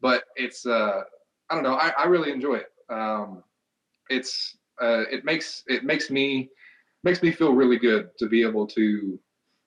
but 0.00 0.24
it's, 0.36 0.66
uh, 0.66 1.02
I 1.48 1.54
don't 1.54 1.64
know. 1.64 1.74
I, 1.74 1.92
I 1.98 2.04
really 2.04 2.30
enjoy 2.30 2.56
it. 2.56 2.72
Um, 2.90 3.42
it's 4.10 4.57
uh, 4.80 5.04
it 5.10 5.24
makes 5.24 5.64
it 5.66 5.84
makes 5.84 6.10
me 6.10 6.48
makes 7.04 7.22
me 7.22 7.30
feel 7.30 7.52
really 7.52 7.78
good 7.78 8.10
to 8.18 8.28
be 8.28 8.42
able 8.42 8.66
to 8.66 9.18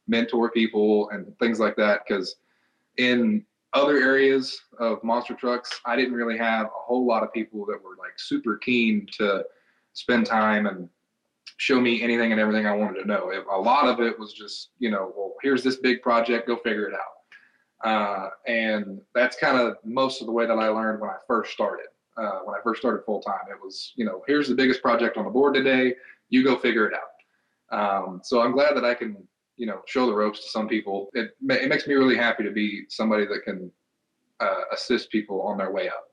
mentor 0.07 0.49
people 0.51 1.09
and 1.11 1.37
things 1.39 1.59
like 1.59 1.75
that 1.75 2.01
because 2.07 2.35
in 2.97 3.45
other 3.73 3.97
areas 3.97 4.61
of 4.79 5.01
monster 5.03 5.33
trucks 5.33 5.79
i 5.85 5.95
didn't 5.95 6.13
really 6.13 6.37
have 6.37 6.65
a 6.65 6.69
whole 6.73 7.05
lot 7.05 7.23
of 7.23 7.31
people 7.31 7.65
that 7.65 7.81
were 7.81 7.95
like 7.97 8.17
super 8.17 8.57
keen 8.57 9.07
to 9.17 9.43
spend 9.93 10.25
time 10.25 10.65
and 10.65 10.89
show 11.57 11.79
me 11.79 12.01
anything 12.01 12.31
and 12.31 12.41
everything 12.41 12.65
i 12.65 12.75
wanted 12.75 12.99
to 12.99 13.07
know. 13.07 13.31
A 13.51 13.57
lot 13.57 13.87
of 13.87 13.99
it 13.99 14.17
was 14.17 14.33
just 14.33 14.69
you 14.79 14.89
know 14.89 15.13
well 15.15 15.35
here's 15.41 15.63
this 15.63 15.77
big 15.77 16.01
project 16.01 16.47
go 16.47 16.57
figure 16.57 16.87
it 16.87 16.93
out. 16.93 16.99
Uh, 17.83 18.29
and 18.47 19.01
that's 19.15 19.35
kind 19.37 19.59
of 19.59 19.77
most 19.83 20.21
of 20.21 20.27
the 20.27 20.33
way 20.33 20.45
that 20.45 20.57
i 20.57 20.67
learned 20.67 20.99
when 20.99 21.09
i 21.09 21.17
first 21.27 21.51
started 21.51 21.87
uh, 22.17 22.39
when 22.43 22.55
I 22.55 22.61
first 22.63 22.81
started 22.81 23.03
full 23.05 23.21
time. 23.21 23.45
It 23.49 23.57
was, 23.63 23.93
you 23.95 24.05
know, 24.05 24.23
here's 24.27 24.47
the 24.47 24.55
biggest 24.55 24.81
project 24.81 25.17
on 25.17 25.25
the 25.25 25.31
board 25.31 25.53
today. 25.53 25.95
You 26.29 26.43
go 26.43 26.57
figure 26.57 26.87
it 26.87 26.93
out. 26.93 27.77
Um, 27.77 28.21
so 28.23 28.41
I'm 28.41 28.51
glad 28.51 28.75
that 28.75 28.85
I 28.85 28.93
can, 28.93 29.15
you 29.57 29.65
know, 29.65 29.81
show 29.85 30.05
the 30.05 30.13
ropes 30.13 30.41
to 30.41 30.49
some 30.49 30.67
people. 30.67 31.09
It, 31.13 31.31
it 31.49 31.69
makes 31.69 31.87
me 31.87 31.93
really 31.93 32.17
happy 32.17 32.43
to 32.43 32.51
be 32.51 32.83
somebody 32.89 33.25
that 33.27 33.43
can 33.43 33.71
uh, 34.39 34.63
assist 34.71 35.11
people 35.11 35.41
on 35.41 35.57
their 35.57 35.71
way 35.71 35.87
up. 35.87 36.10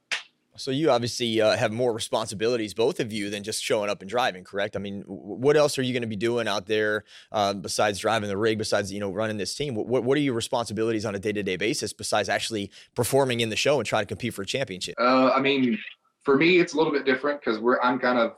So 0.58 0.70
you 0.70 0.90
obviously 0.90 1.40
uh, 1.40 1.56
have 1.56 1.72
more 1.72 1.92
responsibilities, 1.92 2.74
both 2.74 3.00
of 3.00 3.12
you, 3.12 3.30
than 3.30 3.42
just 3.42 3.62
showing 3.62 3.88
up 3.88 4.02
and 4.02 4.10
driving. 4.10 4.44
Correct? 4.44 4.76
I 4.76 4.78
mean, 4.78 5.02
what 5.06 5.56
else 5.56 5.78
are 5.78 5.82
you 5.82 5.92
going 5.92 6.02
to 6.02 6.08
be 6.08 6.16
doing 6.16 6.48
out 6.48 6.66
there 6.66 7.04
uh, 7.32 7.54
besides 7.54 7.98
driving 7.98 8.28
the 8.28 8.36
rig? 8.36 8.58
Besides, 8.58 8.92
you 8.92 9.00
know, 9.00 9.10
running 9.10 9.36
this 9.36 9.54
team, 9.54 9.74
what 9.74 10.04
what 10.04 10.16
are 10.16 10.20
your 10.20 10.34
responsibilities 10.34 11.04
on 11.04 11.14
a 11.14 11.18
day 11.18 11.32
to 11.32 11.42
day 11.42 11.56
basis 11.56 11.92
besides 11.92 12.28
actually 12.28 12.70
performing 12.94 13.40
in 13.40 13.50
the 13.50 13.56
show 13.56 13.78
and 13.78 13.86
trying 13.86 14.02
to 14.02 14.08
compete 14.08 14.34
for 14.34 14.42
a 14.42 14.46
championship? 14.46 14.94
Uh, 14.98 15.30
I 15.30 15.40
mean, 15.40 15.78
for 16.22 16.36
me, 16.36 16.58
it's 16.58 16.74
a 16.74 16.76
little 16.76 16.92
bit 16.92 17.04
different 17.04 17.40
because 17.40 17.58
we're 17.58 17.80
I'm 17.80 17.98
kind 17.98 18.18
of 18.18 18.34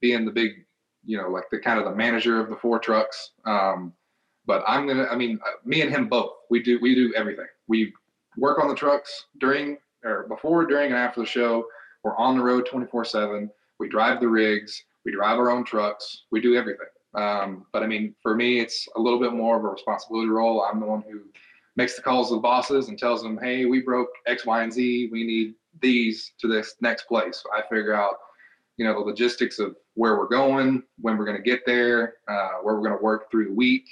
being 0.00 0.24
the 0.24 0.32
big, 0.32 0.50
you 1.04 1.16
know, 1.16 1.28
like 1.28 1.44
the 1.50 1.58
kind 1.58 1.78
of 1.78 1.84
the 1.84 1.94
manager 1.94 2.40
of 2.40 2.50
the 2.50 2.56
four 2.56 2.78
trucks. 2.78 3.30
Um, 3.46 3.92
but 4.46 4.62
I'm 4.66 4.86
gonna, 4.86 5.06
I 5.10 5.16
mean, 5.16 5.38
uh, 5.44 5.50
me 5.64 5.82
and 5.82 5.90
him 5.90 6.08
both, 6.08 6.32
we 6.50 6.62
do 6.62 6.78
we 6.80 6.94
do 6.94 7.12
everything. 7.16 7.46
We 7.68 7.92
work 8.36 8.60
on 8.60 8.68
the 8.68 8.74
trucks 8.74 9.26
during 9.38 9.78
or 10.04 10.26
before, 10.28 10.66
during, 10.66 10.90
and 10.90 10.96
after 10.98 11.20
the 11.20 11.26
show. 11.26 11.66
We're 12.02 12.16
on 12.16 12.36
the 12.36 12.42
road 12.42 12.66
24 12.66 13.04
7. 13.04 13.50
We 13.78 13.88
drive 13.88 14.20
the 14.20 14.28
rigs. 14.28 14.84
We 15.04 15.12
drive 15.12 15.38
our 15.38 15.50
own 15.50 15.64
trucks. 15.64 16.24
We 16.30 16.40
do 16.40 16.56
everything. 16.56 16.86
Um, 17.14 17.66
but 17.72 17.82
I 17.82 17.86
mean, 17.86 18.14
for 18.22 18.34
me, 18.34 18.60
it's 18.60 18.88
a 18.96 19.00
little 19.00 19.20
bit 19.20 19.32
more 19.32 19.56
of 19.56 19.64
a 19.64 19.68
responsibility 19.68 20.28
role. 20.28 20.62
I'm 20.62 20.80
the 20.80 20.86
one 20.86 21.02
who 21.02 21.20
makes 21.76 21.96
the 21.96 22.02
calls 22.02 22.28
to 22.28 22.36
the 22.36 22.40
bosses 22.40 22.88
and 22.88 22.98
tells 22.98 23.22
them, 23.22 23.38
hey, 23.40 23.64
we 23.64 23.80
broke 23.80 24.08
X, 24.26 24.46
Y, 24.46 24.62
and 24.62 24.72
Z. 24.72 25.08
We 25.12 25.24
need 25.24 25.54
these 25.80 26.32
to 26.38 26.48
this 26.48 26.76
next 26.80 27.04
place. 27.04 27.42
I 27.54 27.62
figure 27.62 27.94
out, 27.94 28.16
you 28.76 28.84
know, 28.84 28.94
the 28.94 29.00
logistics 29.00 29.58
of 29.58 29.76
where 29.94 30.16
we're 30.16 30.28
going, 30.28 30.82
when 31.00 31.16
we're 31.16 31.24
going 31.24 31.36
to 31.36 31.42
get 31.42 31.64
there, 31.66 32.14
uh, 32.28 32.58
where 32.62 32.74
we're 32.74 32.86
going 32.86 32.96
to 32.96 33.02
work 33.02 33.30
through 33.30 33.46
the 33.46 33.54
week. 33.54 33.88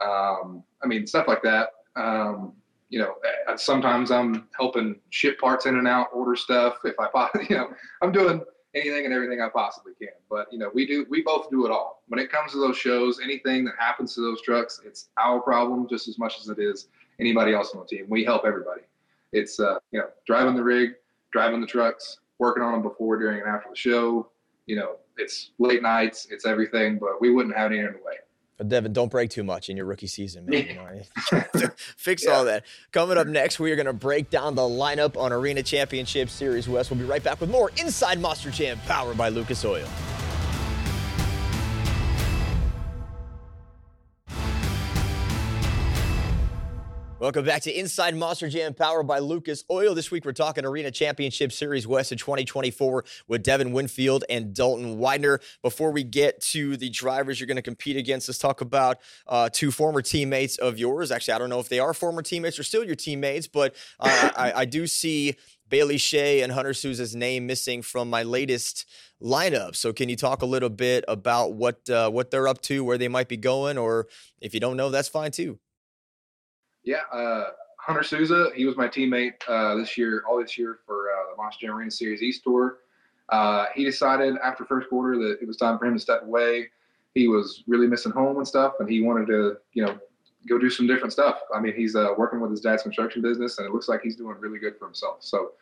Um, 0.00 0.62
I 0.82 0.86
mean, 0.86 1.06
stuff 1.06 1.26
like 1.28 1.42
that. 1.42 1.70
Um, 1.96 2.52
you 2.88 2.98
know, 2.98 3.14
sometimes 3.56 4.10
I'm 4.10 4.48
helping 4.56 4.96
ship 5.10 5.40
parts 5.40 5.66
in 5.66 5.76
and 5.76 5.88
out, 5.88 6.08
order 6.12 6.36
stuff. 6.36 6.78
If 6.84 6.94
I, 6.98 7.28
you 7.48 7.56
know, 7.56 7.68
I'm 8.02 8.12
doing 8.12 8.42
anything 8.74 9.04
and 9.04 9.14
everything 9.14 9.40
I 9.40 9.48
possibly 9.48 9.92
can. 9.98 10.10
But 10.30 10.46
you 10.52 10.58
know, 10.58 10.70
we 10.72 10.86
do, 10.86 11.06
we 11.08 11.22
both 11.22 11.50
do 11.50 11.66
it 11.66 11.72
all. 11.72 12.02
When 12.08 12.20
it 12.20 12.30
comes 12.30 12.52
to 12.52 12.58
those 12.58 12.76
shows, 12.76 13.20
anything 13.22 13.64
that 13.64 13.74
happens 13.78 14.14
to 14.14 14.20
those 14.20 14.42
trucks, 14.42 14.80
it's 14.84 15.08
our 15.18 15.40
problem 15.40 15.88
just 15.88 16.08
as 16.08 16.18
much 16.18 16.38
as 16.40 16.48
it 16.48 16.58
is 16.58 16.88
anybody 17.18 17.54
else 17.54 17.72
on 17.74 17.80
the 17.80 17.86
team. 17.86 18.06
We 18.08 18.24
help 18.24 18.44
everybody. 18.44 18.82
It's 19.32 19.58
uh, 19.58 19.78
you 19.90 20.00
know, 20.00 20.08
driving 20.26 20.54
the 20.54 20.62
rig, 20.62 20.92
driving 21.32 21.60
the 21.60 21.66
trucks, 21.66 22.18
working 22.38 22.62
on 22.62 22.72
them 22.72 22.82
before, 22.82 23.18
during, 23.18 23.40
and 23.40 23.48
after 23.48 23.70
the 23.70 23.76
show. 23.76 24.28
You 24.66 24.76
know, 24.76 24.96
it's 25.16 25.50
late 25.58 25.82
nights, 25.82 26.26
it's 26.30 26.44
everything, 26.44 26.98
but 26.98 27.20
we 27.20 27.30
wouldn't 27.30 27.56
have 27.56 27.72
any 27.72 27.80
other 27.80 28.00
way. 28.04 28.14
But 28.56 28.68
Devin, 28.68 28.92
don't 28.92 29.10
break 29.10 29.30
too 29.30 29.44
much 29.44 29.68
in 29.68 29.76
your 29.76 29.86
rookie 29.86 30.06
season, 30.06 30.46
man. 30.46 30.66
You 30.66 30.74
know, 30.74 31.68
fix 31.96 32.24
yeah. 32.24 32.32
all 32.32 32.44
that. 32.46 32.64
Coming 32.90 33.18
up 33.18 33.26
next, 33.26 33.60
we 33.60 33.70
are 33.70 33.76
going 33.76 33.86
to 33.86 33.92
break 33.92 34.30
down 34.30 34.54
the 34.54 34.62
lineup 34.62 35.16
on 35.16 35.32
Arena 35.32 35.62
Championship 35.62 36.30
Series 36.30 36.68
West. 36.68 36.90
We'll 36.90 37.00
be 37.00 37.04
right 37.04 37.22
back 37.22 37.40
with 37.40 37.50
more 37.50 37.70
Inside 37.76 38.18
Monster 38.18 38.50
Jam, 38.50 38.78
powered 38.86 39.18
by 39.18 39.28
Lucas 39.28 39.64
Oil. 39.64 39.86
Welcome 47.26 47.44
back 47.44 47.62
to 47.62 47.76
Inside 47.76 48.14
Monster 48.14 48.48
Jam, 48.48 48.72
powered 48.72 49.08
by 49.08 49.18
Lucas 49.18 49.64
Oil. 49.68 49.96
This 49.96 50.12
week 50.12 50.24
we're 50.24 50.30
talking 50.30 50.64
Arena 50.64 50.92
Championship 50.92 51.50
Series 51.50 51.84
West 51.84 52.12
of 52.12 52.18
2024 52.18 53.04
with 53.26 53.42
Devin 53.42 53.72
Winfield 53.72 54.22
and 54.30 54.54
Dalton 54.54 54.98
Widner. 54.98 55.42
Before 55.60 55.90
we 55.90 56.04
get 56.04 56.40
to 56.52 56.76
the 56.76 56.88
drivers 56.88 57.40
you're 57.40 57.48
going 57.48 57.56
to 57.56 57.62
compete 57.62 57.96
against, 57.96 58.28
let's 58.28 58.38
talk 58.38 58.60
about 58.60 58.98
uh, 59.26 59.48
two 59.52 59.72
former 59.72 60.02
teammates 60.02 60.56
of 60.58 60.78
yours. 60.78 61.10
Actually, 61.10 61.34
I 61.34 61.38
don't 61.38 61.50
know 61.50 61.58
if 61.58 61.68
they 61.68 61.80
are 61.80 61.92
former 61.92 62.22
teammates 62.22 62.60
or 62.60 62.62
still 62.62 62.84
your 62.84 62.94
teammates, 62.94 63.48
but 63.48 63.74
uh, 63.98 64.30
I, 64.36 64.52
I, 64.58 64.64
do 64.64 64.86
see 64.86 65.34
Bailey 65.68 65.98
Shea 65.98 66.42
and 66.42 66.52
Hunter 66.52 66.74
Souza's 66.74 67.16
name 67.16 67.44
missing 67.44 67.82
from 67.82 68.08
my 68.08 68.22
latest 68.22 68.86
lineup. 69.20 69.74
So, 69.74 69.92
can 69.92 70.08
you 70.08 70.14
talk 70.14 70.42
a 70.42 70.46
little 70.46 70.70
bit 70.70 71.04
about 71.08 71.54
what 71.54 71.90
uh, 71.90 72.08
what 72.08 72.30
they're 72.30 72.46
up 72.46 72.62
to, 72.62 72.84
where 72.84 72.98
they 72.98 73.08
might 73.08 73.26
be 73.26 73.36
going, 73.36 73.78
or 73.78 74.06
if 74.40 74.54
you 74.54 74.60
don't 74.60 74.76
know, 74.76 74.90
that's 74.90 75.08
fine 75.08 75.32
too. 75.32 75.58
Yeah, 76.86 77.02
uh, 77.12 77.46
Hunter 77.78 78.04
Souza, 78.04 78.50
he 78.54 78.64
was 78.64 78.76
my 78.76 78.86
teammate 78.86 79.34
uh, 79.48 79.74
this 79.74 79.98
year, 79.98 80.22
all 80.26 80.40
this 80.40 80.56
year 80.56 80.78
for 80.86 81.10
uh, 81.10 81.32
the 81.32 81.36
Monster 81.36 81.66
Jam 81.66 81.74
Arena 81.74 81.90
Series 81.90 82.22
East 82.22 82.44
Tour. 82.44 82.78
Uh, 83.28 83.66
he 83.74 83.84
decided 83.84 84.36
after 84.42 84.64
first 84.64 84.88
quarter 84.88 85.18
that 85.18 85.38
it 85.42 85.48
was 85.48 85.56
time 85.56 85.78
for 85.78 85.86
him 85.86 85.94
to 85.94 86.00
step 86.00 86.22
away. 86.22 86.68
He 87.14 87.26
was 87.26 87.64
really 87.66 87.88
missing 87.88 88.12
home 88.12 88.36
and 88.36 88.46
stuff, 88.46 88.74
and 88.78 88.88
he 88.88 89.02
wanted 89.02 89.26
to, 89.26 89.56
you 89.72 89.84
know, 89.84 89.98
go 90.48 90.58
do 90.58 90.70
some 90.70 90.86
different 90.86 91.12
stuff. 91.12 91.40
I 91.52 91.58
mean, 91.58 91.74
he's 91.74 91.96
uh, 91.96 92.10
working 92.16 92.40
with 92.40 92.52
his 92.52 92.60
dad's 92.60 92.84
construction 92.84 93.20
business, 93.20 93.58
and 93.58 93.66
it 93.66 93.72
looks 93.72 93.88
like 93.88 94.00
he's 94.02 94.14
doing 94.14 94.36
really 94.38 94.60
good 94.60 94.78
for 94.78 94.84
himself. 94.84 95.16
So, 95.20 95.52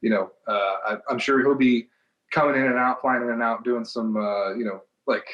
you 0.00 0.10
know, 0.10 0.32
uh, 0.48 0.96
I, 1.08 1.12
am 1.12 1.20
sure 1.20 1.40
he'll 1.40 1.54
be 1.54 1.86
coming 2.32 2.56
in 2.56 2.66
and 2.66 2.78
out, 2.78 3.00
flying 3.00 3.22
in 3.22 3.30
and 3.30 3.42
out, 3.42 3.62
doing 3.62 3.84
some, 3.84 4.16
you 4.58 4.64
know, 4.64 4.82
like 5.06 5.26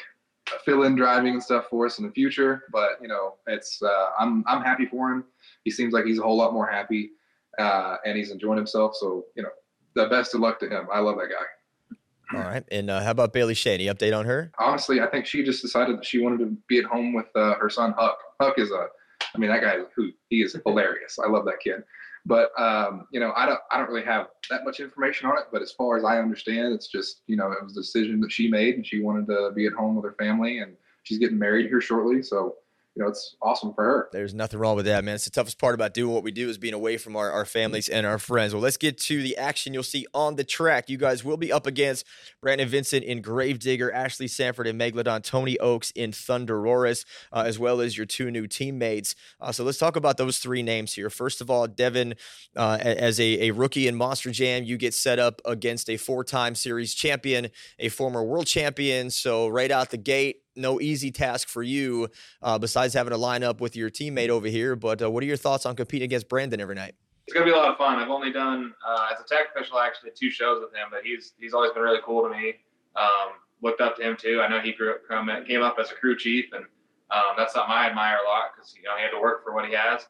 fill 0.65 0.83
in 0.83 0.95
driving 0.95 1.33
and 1.33 1.43
stuff 1.43 1.65
for 1.69 1.85
us 1.85 1.99
in 1.99 2.05
the 2.05 2.11
future. 2.11 2.63
But 2.71 3.01
you 3.01 3.07
know, 3.07 3.35
it's 3.47 3.81
uh, 3.81 4.07
I'm 4.19 4.43
I'm 4.47 4.61
happy 4.61 4.85
for 4.85 5.11
him. 5.11 5.25
He 5.63 5.71
seems 5.71 5.93
like 5.93 6.05
he's 6.05 6.19
a 6.19 6.23
whole 6.23 6.37
lot 6.37 6.53
more 6.53 6.67
happy, 6.67 7.11
uh, 7.59 7.97
and 8.05 8.17
he's 8.17 8.31
enjoying 8.31 8.57
himself. 8.57 8.95
So 8.95 9.25
you 9.35 9.43
know, 9.43 9.49
the 9.95 10.07
best 10.07 10.33
of 10.33 10.41
luck 10.41 10.59
to 10.59 10.69
him. 10.69 10.87
I 10.91 10.99
love 10.99 11.17
that 11.17 11.29
guy. 11.29 12.37
All 12.37 12.43
right, 12.43 12.63
and 12.71 12.89
uh, 12.89 13.01
how 13.01 13.11
about 13.11 13.33
Bailey 13.33 13.53
Shea? 13.53 13.73
Any 13.73 13.87
update 13.87 14.17
on 14.17 14.25
her? 14.25 14.51
Honestly, 14.57 15.01
I 15.01 15.07
think 15.07 15.25
she 15.25 15.43
just 15.43 15.61
decided 15.61 15.97
that 15.97 16.05
she 16.05 16.19
wanted 16.19 16.39
to 16.39 16.57
be 16.67 16.79
at 16.79 16.85
home 16.85 17.13
with 17.13 17.27
uh, 17.35 17.55
her 17.55 17.69
son 17.69 17.93
Huck. 17.97 18.17
Huck 18.39 18.57
is 18.57 18.71
a, 18.71 18.87
I 19.35 19.37
mean, 19.37 19.49
that 19.49 19.61
guy 19.61 19.79
who 19.95 20.11
he 20.29 20.41
is 20.41 20.55
hilarious. 20.65 21.19
I 21.19 21.27
love 21.27 21.43
that 21.45 21.59
kid. 21.61 21.83
But 22.25 22.51
um, 22.59 23.07
you 23.11 23.19
know, 23.19 23.33
I 23.35 23.45
don't 23.45 23.59
I 23.71 23.77
don't 23.77 23.89
really 23.89 24.05
have 24.05 24.27
that 24.49 24.63
much 24.63 24.79
information 24.79 25.27
on 25.27 25.37
it. 25.37 25.45
But 25.51 25.61
as 25.61 25.71
far 25.71 25.97
as 25.97 26.03
I 26.03 26.19
understand, 26.19 26.73
it's 26.73 26.87
just 26.87 27.21
you 27.27 27.35
know 27.35 27.51
it 27.51 27.63
was 27.63 27.75
a 27.75 27.81
decision 27.81 28.19
that 28.21 28.31
she 28.31 28.47
made, 28.47 28.75
and 28.75 28.85
she 28.85 29.01
wanted 29.01 29.27
to 29.27 29.51
be 29.55 29.65
at 29.65 29.73
home 29.73 29.95
with 29.95 30.05
her 30.05 30.15
family, 30.19 30.59
and 30.59 30.75
she's 31.03 31.17
getting 31.17 31.39
married 31.39 31.67
here 31.67 31.81
shortly. 31.81 32.21
So 32.21 32.55
you 32.95 33.01
know, 33.01 33.09
it's 33.09 33.37
awesome 33.41 33.73
for 33.73 33.85
her. 33.85 34.09
There's 34.11 34.33
nothing 34.33 34.59
wrong 34.59 34.75
with 34.75 34.85
that, 34.85 35.05
man. 35.05 35.15
It's 35.15 35.23
the 35.23 35.31
toughest 35.31 35.57
part 35.57 35.75
about 35.75 35.93
doing 35.93 36.13
what 36.13 36.23
we 36.23 36.31
do 36.31 36.49
is 36.49 36.57
being 36.57 36.73
away 36.73 36.97
from 36.97 37.15
our, 37.15 37.31
our 37.31 37.45
families 37.45 37.87
and 37.87 38.05
our 38.05 38.17
friends. 38.17 38.53
Well, 38.53 38.61
let's 38.61 38.75
get 38.75 38.97
to 38.99 39.21
the 39.21 39.37
action 39.37 39.73
you'll 39.73 39.83
see 39.83 40.05
on 40.13 40.35
the 40.35 40.43
track. 40.43 40.89
You 40.89 40.97
guys 40.97 41.23
will 41.23 41.37
be 41.37 41.53
up 41.53 41.65
against 41.65 42.05
Brandon 42.41 42.67
Vincent 42.67 43.05
in 43.05 43.21
Gravedigger, 43.21 43.93
Ashley 43.93 44.27
Sanford 44.27 44.67
in 44.67 44.77
Megalodon, 44.77 45.23
Tony 45.23 45.57
Oaks 45.59 45.91
in 45.91 46.11
ThunderROARus, 46.11 47.05
uh, 47.31 47.43
as 47.45 47.57
well 47.57 47.79
as 47.79 47.95
your 47.95 48.05
two 48.05 48.29
new 48.29 48.45
teammates. 48.45 49.15
Uh, 49.39 49.53
so 49.53 49.63
let's 49.63 49.77
talk 49.77 49.95
about 49.95 50.17
those 50.17 50.39
three 50.39 50.61
names 50.61 50.93
here. 50.93 51.09
First 51.09 51.39
of 51.39 51.49
all, 51.49 51.67
Devin, 51.67 52.15
uh, 52.57 52.77
as 52.81 53.21
a, 53.21 53.47
a 53.47 53.51
rookie 53.51 53.87
in 53.87 53.95
Monster 53.95 54.31
Jam, 54.31 54.65
you 54.65 54.75
get 54.75 54.93
set 54.93 55.17
up 55.17 55.41
against 55.45 55.89
a 55.89 55.95
four 55.95 56.25
time 56.25 56.55
series 56.55 56.93
champion, 56.93 57.51
a 57.79 57.87
former 57.87 58.21
world 58.21 58.47
champion. 58.47 59.09
So 59.09 59.47
right 59.47 59.71
out 59.71 59.91
the 59.91 59.97
gate, 59.97 60.40
no 60.55 60.81
easy 60.81 61.11
task 61.11 61.47
for 61.47 61.63
you 61.63 62.09
uh, 62.41 62.57
besides 62.57 62.93
having 62.93 63.11
to 63.11 63.17
line 63.17 63.43
up 63.43 63.61
with 63.61 63.75
your 63.75 63.89
teammate 63.89 64.29
over 64.29 64.47
here. 64.47 64.75
But 64.75 65.01
uh, 65.01 65.11
what 65.11 65.23
are 65.23 65.27
your 65.27 65.37
thoughts 65.37 65.65
on 65.65 65.75
competing 65.75 66.05
against 66.05 66.29
Brandon 66.29 66.59
every 66.59 66.75
night? 66.75 66.95
It's 67.27 67.33
gonna 67.33 67.45
be 67.45 67.51
a 67.51 67.55
lot 67.55 67.69
of 67.69 67.77
fun. 67.77 67.99
I've 67.99 68.09
only 68.09 68.31
done 68.31 68.73
uh, 68.85 69.07
as 69.13 69.21
a 69.21 69.23
tech 69.23 69.47
official 69.55 69.79
actually 69.79 70.11
two 70.19 70.29
shows 70.29 70.59
with 70.61 70.73
him, 70.73 70.87
but 70.91 71.01
he's 71.03 71.33
he's 71.39 71.53
always 71.53 71.71
been 71.71 71.83
really 71.83 71.99
cool 72.03 72.23
to 72.23 72.29
me. 72.29 72.55
Um, 72.95 73.33
looked 73.61 73.79
up 73.79 73.95
to 73.97 74.01
him 74.01 74.17
too. 74.19 74.41
I 74.41 74.49
know 74.49 74.59
he 74.59 74.73
grew 74.73 74.93
up, 74.93 75.47
came 75.47 75.61
up 75.61 75.77
as 75.79 75.91
a 75.91 75.93
crew 75.93 76.17
chief, 76.17 76.45
and 76.51 76.65
um, 77.11 77.35
that's 77.37 77.53
something 77.53 77.71
I 77.71 77.87
admire 77.87 78.17
a 78.25 78.27
lot 78.27 78.51
because 78.55 78.73
you 78.75 78.83
know 78.83 78.95
he 78.97 79.03
had 79.03 79.11
to 79.11 79.21
work 79.21 79.43
for 79.43 79.53
what 79.53 79.65
he 79.65 79.73
has. 79.73 80.01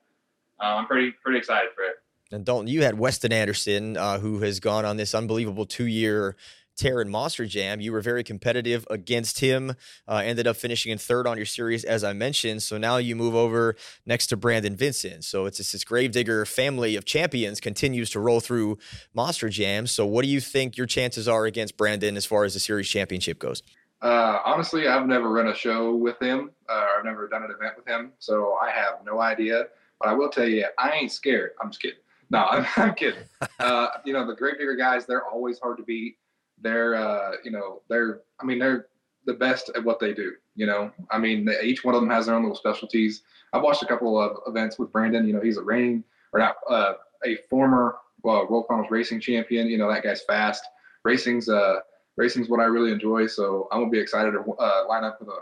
Um, 0.60 0.80
I'm 0.80 0.86
pretty 0.88 1.12
pretty 1.24 1.40
excited 1.40 1.72
for 1.76 1.84
it. 1.84 1.96
And 2.32 2.46
Dalton, 2.46 2.68
you 2.68 2.84
had 2.84 2.98
Weston 2.98 3.34
Anderson, 3.34 3.98
uh, 3.98 4.20
who 4.20 4.40
has 4.40 4.62
gone 4.62 4.86
on 4.86 4.96
this 4.96 5.14
unbelievable 5.14 5.66
two 5.66 5.86
year 5.86 6.38
tear 6.76 7.02
in 7.02 7.10
Monster 7.10 7.46
Jam. 7.46 7.82
You 7.82 7.92
were 7.92 8.02
very 8.02 8.24
competitive 8.24 8.88
against 8.90 9.40
him, 9.40 9.76
uh, 10.08 10.22
ended 10.24 10.48
up 10.48 10.58
finishing 10.58 10.92
in 10.92 10.98
third 10.98 11.28
on 11.28 11.38
your 11.38 11.46
series, 11.46 11.84
as 11.84 12.04
I 12.04 12.14
mentioned. 12.14 12.64
So 12.64 12.78
now 12.78 12.98
you 12.98 13.16
move 13.16 13.36
over 13.36 13.76
next 14.06 14.28
to 14.28 14.38
Brandon 14.38 14.76
Vincent. 14.76 15.24
So 15.24 15.46
it's 15.46 15.58
this 15.58 15.84
Gravedigger 15.84 16.46
family 16.46 16.96
of 16.96 17.06
champions 17.06 17.60
continues 17.60 18.10
to 18.12 18.20
roll 18.20 18.40
through 18.40 18.78
Monster 19.14 19.50
Jam. 19.50 19.88
So 19.88 20.06
what 20.06 20.24
do 20.24 20.30
you 20.30 20.42
think 20.42 20.78
your 20.78 20.88
chances 20.88 21.28
are 21.28 21.46
against 21.46 21.78
Brandon 21.78 22.18
as 22.18 22.26
far 22.26 22.44
as 22.44 22.54
the 22.54 22.60
series 22.60 22.88
championship 22.88 23.40
goes? 23.40 23.62
Uh, 24.02 24.40
honestly, 24.44 24.88
I've 24.88 25.06
never 25.06 25.30
run 25.30 25.48
a 25.48 25.56
show 25.56 25.96
with 25.96 26.20
him. 26.20 26.52
Uh, 26.68 26.88
I've 26.98 27.06
never 27.06 27.28
done 27.28 27.44
an 27.44 27.52
event 27.52 27.76
with 27.78 27.88
him, 27.88 28.14
so 28.18 28.58
I 28.62 28.72
have 28.72 29.06
no 29.06 29.22
idea. 29.22 29.66
But 30.00 30.10
I 30.10 30.14
will 30.14 30.30
tell 30.30 30.48
you, 30.48 30.66
I 30.80 30.92
ain't 30.92 31.12
scared. 31.12 31.52
I'm 31.62 31.70
just 31.70 31.82
kidding. 31.82 32.00
No, 32.32 32.46
I'm, 32.46 32.66
I'm 32.78 32.96
kidding. 32.96 33.24
Uh, 33.60 33.90
you 34.06 34.12
know, 34.12 34.26
the 34.26 34.34
Gravedigger 34.34 34.76
guys, 34.76 35.06
they're 35.06 35.28
always 35.28 35.60
hard 35.60 35.78
to 35.78 35.84
beat 35.84 36.18
they're 36.62 36.96
uh, 36.96 37.34
you 37.44 37.52
know 37.52 37.82
they're 37.90 38.22
I 38.40 38.46
mean 38.46 38.60
they're 38.60 38.88
the 39.26 39.34
best 39.34 39.70
at 39.76 39.84
what 39.84 40.00
they 40.00 40.14
do. 40.14 40.34
You 40.56 40.66
know, 40.66 40.92
I 41.10 41.18
mean 41.18 41.46
they, 41.46 41.62
each 41.62 41.84
one 41.84 41.96
of 41.96 42.02
them 42.02 42.10
has 42.10 42.26
their 42.26 42.36
own 42.36 42.44
little 42.44 42.56
specialties. 42.56 43.24
I've 43.54 43.64
watched 43.64 43.84
a 43.84 43.88
couple 43.88 44.20
of 44.20 44.38
events 44.48 44.80
with 44.80 44.92
Brandon. 44.92 45.28
You 45.28 45.34
know, 45.34 45.42
he's 45.42 45.58
a 45.58 45.62
reigning 45.62 46.04
or 46.34 46.40
not 46.40 46.56
uh, 46.70 46.94
a 47.26 47.38
former 47.50 47.98
well, 48.24 48.48
World 48.48 48.66
Finals 48.68 48.88
racing 48.90 49.20
champion. 49.20 49.68
You 49.68 49.78
know 49.78 49.90
that 49.92 50.04
guy's 50.04 50.22
fast. 50.24 50.64
Racing's 51.04 51.50
uh 51.50 51.80
racing's 52.18 52.50
what 52.50 52.60
I 52.60 52.66
really 52.66 52.92
enjoy. 52.92 53.28
So 53.28 53.68
I'm 53.72 53.82
gonna 53.82 53.92
be 53.92 54.00
excited 54.00 54.32
to 54.32 54.40
uh, 54.40 54.86
line 54.88 55.04
up 55.04 55.20
with 55.20 55.30
a 55.30 55.40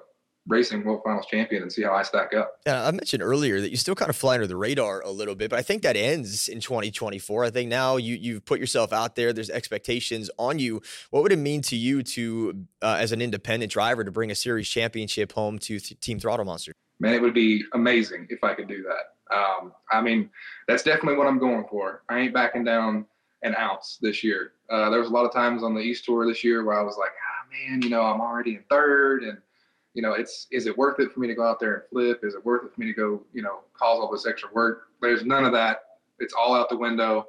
racing 0.50 0.84
world 0.84 1.02
finals 1.06 1.28
champion 1.28 1.62
and 1.62 1.72
see 1.72 1.84
how 1.84 1.94
I 1.94 2.02
stack 2.02 2.34
up. 2.34 2.56
Yeah, 2.66 2.86
I 2.86 2.92
mentioned 2.92 3.22
earlier 3.24 3.62
that 3.62 3.70
you 3.70 3.78
still 3.78 3.96
kind 3.96 4.10
of 4.10 4.16
fly 4.16 4.34
under 4.34 4.48
the 4.48 4.56
radar 4.56 5.02
a 5.02 5.12
little 5.12 5.36
bit, 5.36 5.50
but 5.50 5.60
I 5.60 5.62
think 5.62 5.84
that 5.84 5.96
ends 5.96 6.48
in 6.48 6.60
2024. 6.60 7.46
I 7.46 7.50
think 7.52 7.70
now 7.70 7.98
you 7.98 8.16
you've 8.16 8.44
put 8.44 8.60
yourself 8.60 8.92
out 8.92 9.16
there. 9.16 9.32
There's 9.32 9.50
expectations 9.50 10.30
on 10.38 10.60
you. 10.60 10.82
What 11.12 11.24
would 11.24 11.32
it 11.32 11.38
mean 11.38 11.62
to 11.64 11.76
you 11.76 12.04
to, 12.04 12.66
uh, 12.82 12.98
as 13.00 13.12
an 13.12 13.22
independent 13.22 13.72
driver, 13.72 14.04
to 14.04 14.12
bring 14.12 14.32
a 14.32 14.36
series 14.36 14.68
championship 14.68 15.32
home 15.32 15.60
to 15.60 15.80
th- 15.80 16.00
Team 16.00 16.20
Throttle 16.20 16.46
Monster? 16.46 16.74
Man, 17.00 17.14
it 17.14 17.22
would 17.22 17.34
be 17.34 17.64
amazing 17.74 18.28
if 18.30 18.44
I 18.44 18.56
could 18.56 18.68
do 18.68 18.84
that. 18.84 19.36
Um, 19.36 19.74
I 19.92 20.02
mean, 20.02 20.30
that's 20.68 20.84
definitely 20.84 21.18
what 21.18 21.28
I'm 21.28 21.40
going 21.40 21.66
for. 21.70 22.04
I 22.10 22.20
ain't 22.20 22.34
backing 22.34 22.64
down 22.64 23.06
an 23.44 23.56
ounce 23.56 24.00
this 24.02 24.24
year. 24.24 24.54
Uh, 24.70 24.90
there 24.90 25.00
was 25.00 25.10
a 25.10 25.14
lot 25.14 25.26
of 25.26 25.32
times 25.32 25.64
on 25.64 25.74
the 25.74 25.82
East 25.82 26.06
Tour 26.06 26.28
this 26.28 26.44
year 26.44 26.66
where 26.66 26.78
I 26.78 26.84
was 26.84 26.98
like, 26.98 27.12
ah, 27.12 27.70
man, 27.70 27.82
you 27.82 27.90
know, 27.90 28.02
I'm 28.02 28.20
already 28.20 28.56
in 28.56 28.64
third 28.70 29.24
and 29.24 29.38
you 29.94 30.02
know, 30.02 30.14
it's 30.14 30.48
is 30.52 30.66
it 30.66 30.78
worth 30.78 31.00
it 31.00 31.12
for 31.12 31.20
me 31.20 31.28
to 31.28 31.36
go 31.36 31.44
out 31.44 31.60
there 31.60 31.74
and 31.74 31.84
flip? 31.90 32.22
Is 32.24 32.36
it 32.36 32.46
worth 32.46 32.66
it 32.66 32.74
for 32.74 32.80
me 32.80 32.88
to 32.88 32.94
go, 32.94 33.24
you 33.34 33.42
know, 33.42 33.62
cause 33.74 34.00
all 34.00 34.12
this 34.12 34.28
extra 34.28 34.50
work? 34.54 34.88
There's 35.02 35.26
none 35.26 35.46
of 35.46 35.52
that. 35.54 35.84
It's 36.20 36.34
all 36.34 36.56
out 36.56 36.70
the 36.70 36.78
window. 36.78 37.26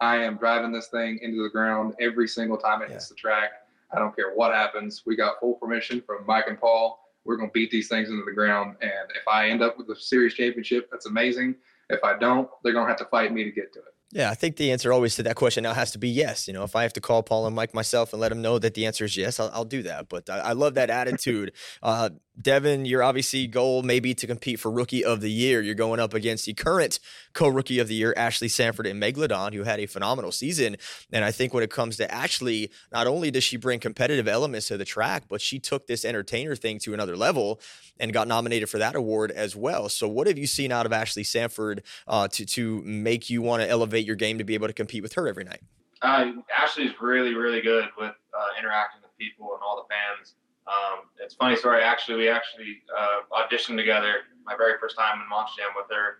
I 0.00 0.16
am 0.16 0.36
driving 0.36 0.72
this 0.72 0.88
thing 0.88 1.18
into 1.22 1.42
the 1.42 1.48
ground 1.48 1.94
every 2.00 2.26
single 2.26 2.58
time 2.58 2.82
it 2.82 2.88
yeah. 2.88 2.94
hits 2.94 3.08
the 3.08 3.14
track. 3.14 3.50
I 3.92 3.98
don't 3.98 4.14
care 4.16 4.34
what 4.34 4.52
happens. 4.52 5.02
We 5.06 5.16
got 5.16 5.38
full 5.38 5.54
permission 5.54 6.02
from 6.04 6.26
Mike 6.26 6.46
and 6.48 6.58
Paul. 6.58 6.98
We're 7.24 7.36
going 7.36 7.50
to 7.50 7.52
beat 7.52 7.70
these 7.70 7.88
things 7.88 8.10
into 8.10 8.24
the 8.24 8.32
ground. 8.32 8.76
And 8.80 9.10
if 9.14 9.28
I 9.28 9.48
end 9.48 9.62
up 9.62 9.78
with 9.78 9.86
the 9.86 9.94
series 9.94 10.34
championship, 10.34 10.88
that's 10.90 11.06
amazing. 11.06 11.54
If 11.88 12.02
I 12.02 12.18
don't, 12.18 12.48
they're 12.62 12.72
going 12.72 12.86
to 12.86 12.90
have 12.90 12.98
to 12.98 13.04
fight 13.06 13.32
me 13.32 13.44
to 13.44 13.50
get 13.50 13.72
to 13.74 13.78
it. 13.80 13.94
Yeah, 14.14 14.30
I 14.30 14.34
think 14.34 14.56
the 14.56 14.70
answer 14.70 14.92
always 14.92 15.16
to 15.16 15.22
that 15.22 15.36
question 15.36 15.62
now 15.62 15.72
has 15.72 15.92
to 15.92 15.98
be 15.98 16.08
yes. 16.10 16.46
You 16.46 16.52
know, 16.52 16.64
if 16.64 16.76
I 16.76 16.82
have 16.82 16.92
to 16.92 17.00
call 17.00 17.22
Paul 17.22 17.46
and 17.46 17.56
Mike 17.56 17.72
myself 17.72 18.12
and 18.12 18.20
let 18.20 18.28
them 18.28 18.42
know 18.42 18.58
that 18.58 18.74
the 18.74 18.84
answer 18.84 19.06
is 19.06 19.16
yes, 19.16 19.40
I'll, 19.40 19.50
I'll 19.54 19.64
do 19.64 19.82
that. 19.84 20.10
But 20.10 20.28
I, 20.28 20.38
I 20.38 20.52
love 20.52 20.74
that 20.74 20.90
attitude. 20.90 21.52
Uh, 21.82 22.10
Devin, 22.40 22.86
your 22.86 23.02
obviously 23.02 23.46
goal 23.46 23.82
maybe 23.82 24.14
to 24.14 24.26
compete 24.26 24.58
for 24.58 24.70
Rookie 24.70 25.04
of 25.04 25.20
the 25.20 25.30
Year. 25.30 25.60
You're 25.60 25.74
going 25.74 26.00
up 26.00 26.14
against 26.14 26.46
the 26.46 26.54
current 26.54 26.98
co-Rookie 27.34 27.78
of 27.78 27.88
the 27.88 27.94
Year, 27.94 28.14
Ashley 28.16 28.48
Sanford 28.48 28.86
and 28.86 29.02
Megalodon, 29.02 29.52
who 29.52 29.64
had 29.64 29.80
a 29.80 29.86
phenomenal 29.86 30.32
season. 30.32 30.76
And 31.12 31.24
I 31.24 31.30
think 31.30 31.52
when 31.52 31.62
it 31.62 31.70
comes 31.70 31.96
to 31.98 32.10
Ashley, 32.12 32.70
not 32.90 33.06
only 33.06 33.30
does 33.30 33.44
she 33.44 33.56
bring 33.56 33.80
competitive 33.80 34.26
elements 34.26 34.68
to 34.68 34.78
the 34.78 34.84
track, 34.84 35.24
but 35.28 35.42
she 35.42 35.58
took 35.58 35.86
this 35.86 36.04
entertainer 36.04 36.56
thing 36.56 36.78
to 36.80 36.94
another 36.94 37.16
level 37.16 37.60
and 38.00 38.12
got 38.12 38.26
nominated 38.28 38.70
for 38.70 38.78
that 38.78 38.94
award 38.94 39.30
as 39.30 39.54
well. 39.54 39.88
So, 39.90 40.08
what 40.08 40.26
have 40.26 40.38
you 40.38 40.46
seen 40.46 40.72
out 40.72 40.86
of 40.86 40.92
Ashley 40.92 41.24
Sanford 41.24 41.82
uh, 42.08 42.28
to 42.28 42.46
to 42.46 42.82
make 42.82 43.28
you 43.28 43.42
want 43.42 43.62
to 43.62 43.68
elevate 43.68 44.06
your 44.06 44.16
game 44.16 44.38
to 44.38 44.44
be 44.44 44.54
able 44.54 44.68
to 44.68 44.72
compete 44.72 45.02
with 45.02 45.14
her 45.14 45.28
every 45.28 45.44
night? 45.44 45.60
Uh, 46.00 46.32
Ashley's 46.56 46.92
really, 47.00 47.34
really 47.34 47.60
good 47.60 47.88
with 47.96 48.10
uh, 48.10 48.58
interacting 48.58 49.02
with 49.02 49.16
people 49.18 49.52
and 49.52 49.62
all 49.62 49.76
the 49.76 49.94
fans. 49.94 50.34
Um, 50.66 51.10
it's 51.18 51.34
funny 51.34 51.56
story. 51.56 51.82
Actually, 51.82 52.18
we 52.18 52.28
actually 52.28 52.82
uh, 52.96 53.20
auditioned 53.32 53.76
together 53.76 54.14
my 54.44 54.56
very 54.56 54.74
first 54.80 54.96
time 54.96 55.20
in 55.20 55.28
Monster 55.28 55.62
Jam 55.62 55.70
with 55.76 55.86
her, 55.90 56.18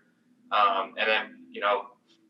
um, 0.55 0.93
and 0.97 1.07
then 1.07 1.45
you 1.49 1.61
know 1.61 1.87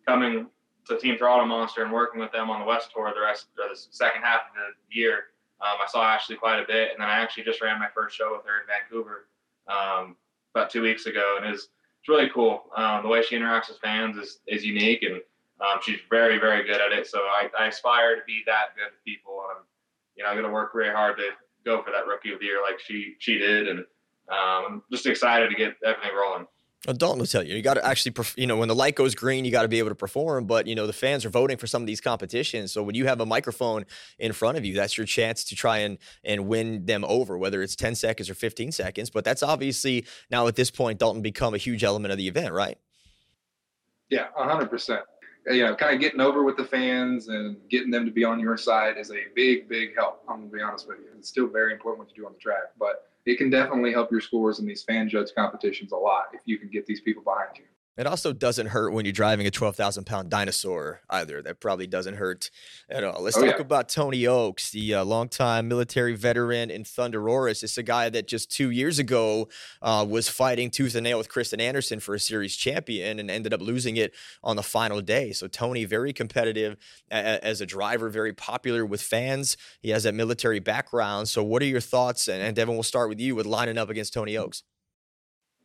coming 0.07 0.47
to 0.87 0.97
Team 0.97 1.17
Throttle 1.17 1.45
Monster 1.45 1.83
and 1.83 1.91
working 1.91 2.19
with 2.19 2.31
them 2.31 2.49
on 2.49 2.59
the 2.59 2.65
West 2.65 2.89
Tour 2.93 3.11
the 3.15 3.21
rest 3.21 3.47
of 3.57 3.69
the 3.69 3.75
second 3.91 4.21
half 4.21 4.41
of 4.41 4.75
the 4.89 4.95
year. 4.95 5.15
Um, 5.61 5.77
I 5.81 5.87
saw 5.87 6.03
Ashley 6.03 6.35
quite 6.35 6.59
a 6.59 6.67
bit, 6.67 6.91
and 6.91 6.99
then 6.99 7.09
I 7.09 7.19
actually 7.19 7.45
just 7.45 7.61
ran 7.61 7.79
my 7.79 7.87
first 7.95 8.17
show 8.17 8.33
with 8.33 8.45
her 8.45 8.61
in 8.61 8.67
Vancouver 8.67 9.29
um, 9.67 10.17
about 10.53 10.69
two 10.69 10.81
weeks 10.81 11.05
ago, 11.05 11.37
and 11.41 11.51
it's 11.51 11.69
it's 11.99 12.09
really 12.09 12.29
cool. 12.29 12.63
Um, 12.75 13.01
the 13.01 13.07
way 13.07 13.21
she 13.21 13.35
interacts 13.37 13.69
with 13.69 13.77
fans 13.79 14.17
is 14.17 14.39
is 14.47 14.65
unique, 14.65 15.03
and 15.03 15.21
um, 15.61 15.79
she's 15.81 15.99
very 16.09 16.37
very 16.37 16.63
good 16.63 16.81
at 16.81 16.91
it. 16.91 17.07
So 17.07 17.19
I, 17.19 17.47
I 17.57 17.67
aspire 17.67 18.15
to 18.15 18.21
be 18.27 18.43
that 18.45 18.75
good 18.75 18.91
with 18.91 19.03
people, 19.05 19.41
and 19.47 19.57
I'm 19.57 19.63
you 20.15 20.23
know 20.23 20.29
I'm 20.29 20.35
gonna 20.35 20.53
work 20.53 20.73
really 20.73 20.91
hard 20.91 21.17
to 21.17 21.29
go 21.65 21.81
for 21.83 21.91
that 21.91 22.05
rookie 22.07 22.33
of 22.33 22.39
the 22.39 22.45
year 22.45 22.61
like 22.61 22.79
she 22.79 23.15
she 23.19 23.37
did, 23.37 23.67
and 23.67 23.79
um, 24.29 24.65
I'm 24.65 24.83
just 24.91 25.05
excited 25.05 25.49
to 25.49 25.55
get 25.55 25.75
everything 25.83 26.15
rolling. 26.15 26.47
Well, 26.85 26.95
Dalton 26.97 27.19
will 27.19 27.25
tell 27.27 27.43
you, 27.43 27.55
you 27.55 27.61
got 27.61 27.75
to 27.75 27.85
actually, 27.85 28.13
you 28.35 28.45
know, 28.45 28.57
when 28.57 28.67
the 28.67 28.75
light 28.75 28.95
goes 28.95 29.15
green, 29.15 29.45
you 29.45 29.51
got 29.51 29.61
to 29.61 29.69
be 29.69 29.79
able 29.79 29.87
to 29.89 29.95
perform. 29.95 30.45
But 30.45 30.67
you 30.67 30.75
know, 30.75 30.85
the 30.85 30.91
fans 30.91 31.23
are 31.23 31.29
voting 31.29 31.57
for 31.57 31.65
some 31.65 31.81
of 31.81 31.87
these 31.87 32.01
competitions, 32.01 32.71
so 32.71 32.83
when 32.83 32.95
you 32.95 33.05
have 33.05 33.21
a 33.21 33.25
microphone 33.25 33.85
in 34.19 34.33
front 34.33 34.57
of 34.57 34.65
you, 34.65 34.73
that's 34.73 34.97
your 34.97 35.05
chance 35.05 35.43
to 35.45 35.55
try 35.55 35.79
and 35.79 35.97
and 36.23 36.47
win 36.47 36.85
them 36.85 37.05
over, 37.05 37.37
whether 37.37 37.61
it's 37.61 37.75
ten 37.75 37.95
seconds 37.95 38.29
or 38.29 38.35
fifteen 38.35 38.71
seconds. 38.71 39.09
But 39.09 39.23
that's 39.23 39.43
obviously 39.43 40.05
now 40.29 40.47
at 40.47 40.55
this 40.55 40.71
point, 40.71 40.99
Dalton 40.99 41.21
become 41.21 41.53
a 41.53 41.57
huge 41.57 41.83
element 41.83 42.11
of 42.11 42.17
the 42.17 42.27
event, 42.27 42.53
right? 42.53 42.77
Yeah, 44.09 44.27
hundred 44.35 44.69
percent 44.69 45.01
you 45.47 45.63
know, 45.63 45.75
kind 45.75 45.93
of 45.93 45.99
getting 45.99 46.21
over 46.21 46.43
with 46.43 46.57
the 46.57 46.63
fans 46.63 47.27
and 47.27 47.57
getting 47.69 47.91
them 47.91 48.05
to 48.05 48.11
be 48.11 48.23
on 48.23 48.39
your 48.39 48.57
side 48.57 48.97
is 48.97 49.11
a 49.11 49.25
big, 49.35 49.67
big 49.67 49.95
help. 49.95 50.23
I'm 50.29 50.39
gonna 50.39 50.51
be 50.51 50.61
honest 50.61 50.87
with 50.87 50.99
you. 50.99 51.07
It's 51.17 51.29
still 51.29 51.47
very 51.47 51.73
important 51.73 51.99
what 51.99 52.15
you 52.15 52.23
do 52.23 52.27
on 52.27 52.33
the 52.33 52.39
track, 52.39 52.71
but 52.79 53.09
it 53.25 53.37
can 53.37 53.49
definitely 53.49 53.91
help 53.91 54.11
your 54.11 54.21
scores 54.21 54.59
in 54.59 54.65
these 54.65 54.83
fan 54.83 55.09
judge 55.09 55.29
competitions 55.35 55.91
a 55.91 55.97
lot 55.97 56.25
if 56.33 56.41
you 56.45 56.57
can 56.57 56.69
get 56.69 56.85
these 56.85 57.01
people 57.01 57.23
behind 57.23 57.57
you. 57.57 57.63
It 57.95 58.07
also 58.07 58.33
doesn't 58.33 58.67
hurt 58.67 58.91
when 58.91 59.05
you're 59.05 59.11
driving 59.11 59.45
a 59.45 59.51
12,000 59.51 60.05
pound 60.05 60.31
dinosaur 60.31 61.01
either. 61.11 61.43
That 61.43 61.59
probably 61.59 61.85
doesn't 61.85 62.15
hurt 62.15 62.49
at 62.89 63.03
all. 63.03 63.21
Let's 63.21 63.37
oh, 63.37 63.45
talk 63.45 63.57
yeah. 63.57 63.61
about 63.61 63.87
Tony 63.87 64.25
Oaks, 64.25 64.71
the 64.71 64.95
uh, 64.95 65.05
longtime 65.05 65.67
military 65.67 66.15
veteran 66.15 66.71
in 66.71 66.83
ThunderROARus. 66.83 67.61
It's 67.61 67.77
a 67.77 67.83
guy 67.83 68.09
that 68.09 68.27
just 68.27 68.49
two 68.49 68.71
years 68.71 68.97
ago 68.97 69.47
uh, 69.83 70.03
was 70.09 70.27
fighting 70.27 70.71
tooth 70.71 70.95
and 70.95 71.03
nail 71.03 71.19
with 71.19 71.29
Krysten 71.29 71.61
Anderson 71.61 71.99
for 71.99 72.15
a 72.15 72.19
series 72.19 72.55
champion 72.55 73.19
and 73.19 73.29
ended 73.29 73.53
up 73.53 73.61
losing 73.61 73.97
it 73.97 74.13
on 74.43 74.55
the 74.55 74.63
final 74.63 74.99
day. 74.99 75.31
So, 75.31 75.47
Tony, 75.47 75.85
very 75.85 76.13
competitive 76.13 76.77
a- 77.11 77.45
as 77.45 77.61
a 77.61 77.65
driver, 77.67 78.09
very 78.09 78.33
popular 78.33 78.83
with 78.87 79.03
fans. 79.03 79.55
He 79.81 79.91
has 79.91 80.03
that 80.03 80.15
military 80.15 80.59
background. 80.59 81.29
So, 81.29 81.43
what 81.43 81.61
are 81.61 81.65
your 81.65 81.79
thoughts? 81.79 82.27
And, 82.27 82.41
and 82.41 82.55
Devin, 82.55 82.73
we'll 82.73 82.81
start 82.81 83.09
with 83.09 83.19
you 83.19 83.35
with 83.35 83.45
lining 83.45 83.77
up 83.77 83.91
against 83.91 84.13
Tony 84.13 84.35
Oaks. 84.35 84.63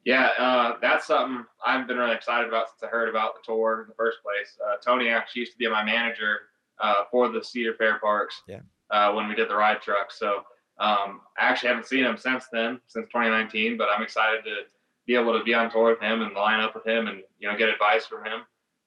Yeah, 0.08 0.30
uh, 0.38 0.76
that's 0.80 1.06
something 1.06 1.44
I've 1.62 1.86
been 1.86 1.98
really 1.98 2.14
excited 2.14 2.48
about 2.48 2.68
since 2.70 2.82
I 2.82 2.86
heard 2.86 3.10
about 3.10 3.34
the 3.34 3.40
tour 3.44 3.82
in 3.82 3.88
the 3.88 3.94
first 3.94 4.22
place. 4.22 4.56
Uh, 4.66 4.76
Tony 4.82 5.10
actually 5.10 5.40
used 5.40 5.52
to 5.52 5.58
be 5.58 5.68
my 5.68 5.84
manager 5.84 6.38
uh, 6.80 7.04
for 7.10 7.28
the 7.28 7.44
Cedar 7.44 7.74
Fair 7.74 7.98
Parks 7.98 8.40
yeah. 8.48 8.60
Uh, 8.90 9.12
when 9.12 9.28
we 9.28 9.34
did 9.34 9.50
the 9.50 9.54
ride 9.54 9.82
truck. 9.82 10.10
So 10.10 10.44
um, 10.80 11.20
I 11.38 11.44
actually 11.50 11.68
haven't 11.68 11.88
seen 11.88 12.06
him 12.06 12.16
since 12.16 12.46
then, 12.50 12.80
since 12.86 13.06
2019. 13.08 13.76
But 13.76 13.88
I'm 13.94 14.02
excited 14.02 14.44
to 14.44 14.62
be 15.06 15.14
able 15.14 15.38
to 15.38 15.44
be 15.44 15.52
on 15.52 15.70
tour 15.70 15.90
with 15.90 16.00
him 16.00 16.22
and 16.22 16.34
line 16.34 16.60
up 16.60 16.74
with 16.74 16.86
him 16.86 17.08
and 17.08 17.20
you 17.38 17.46
know 17.46 17.58
get 17.58 17.68
advice 17.68 18.06
from 18.06 18.24
him 18.24 18.40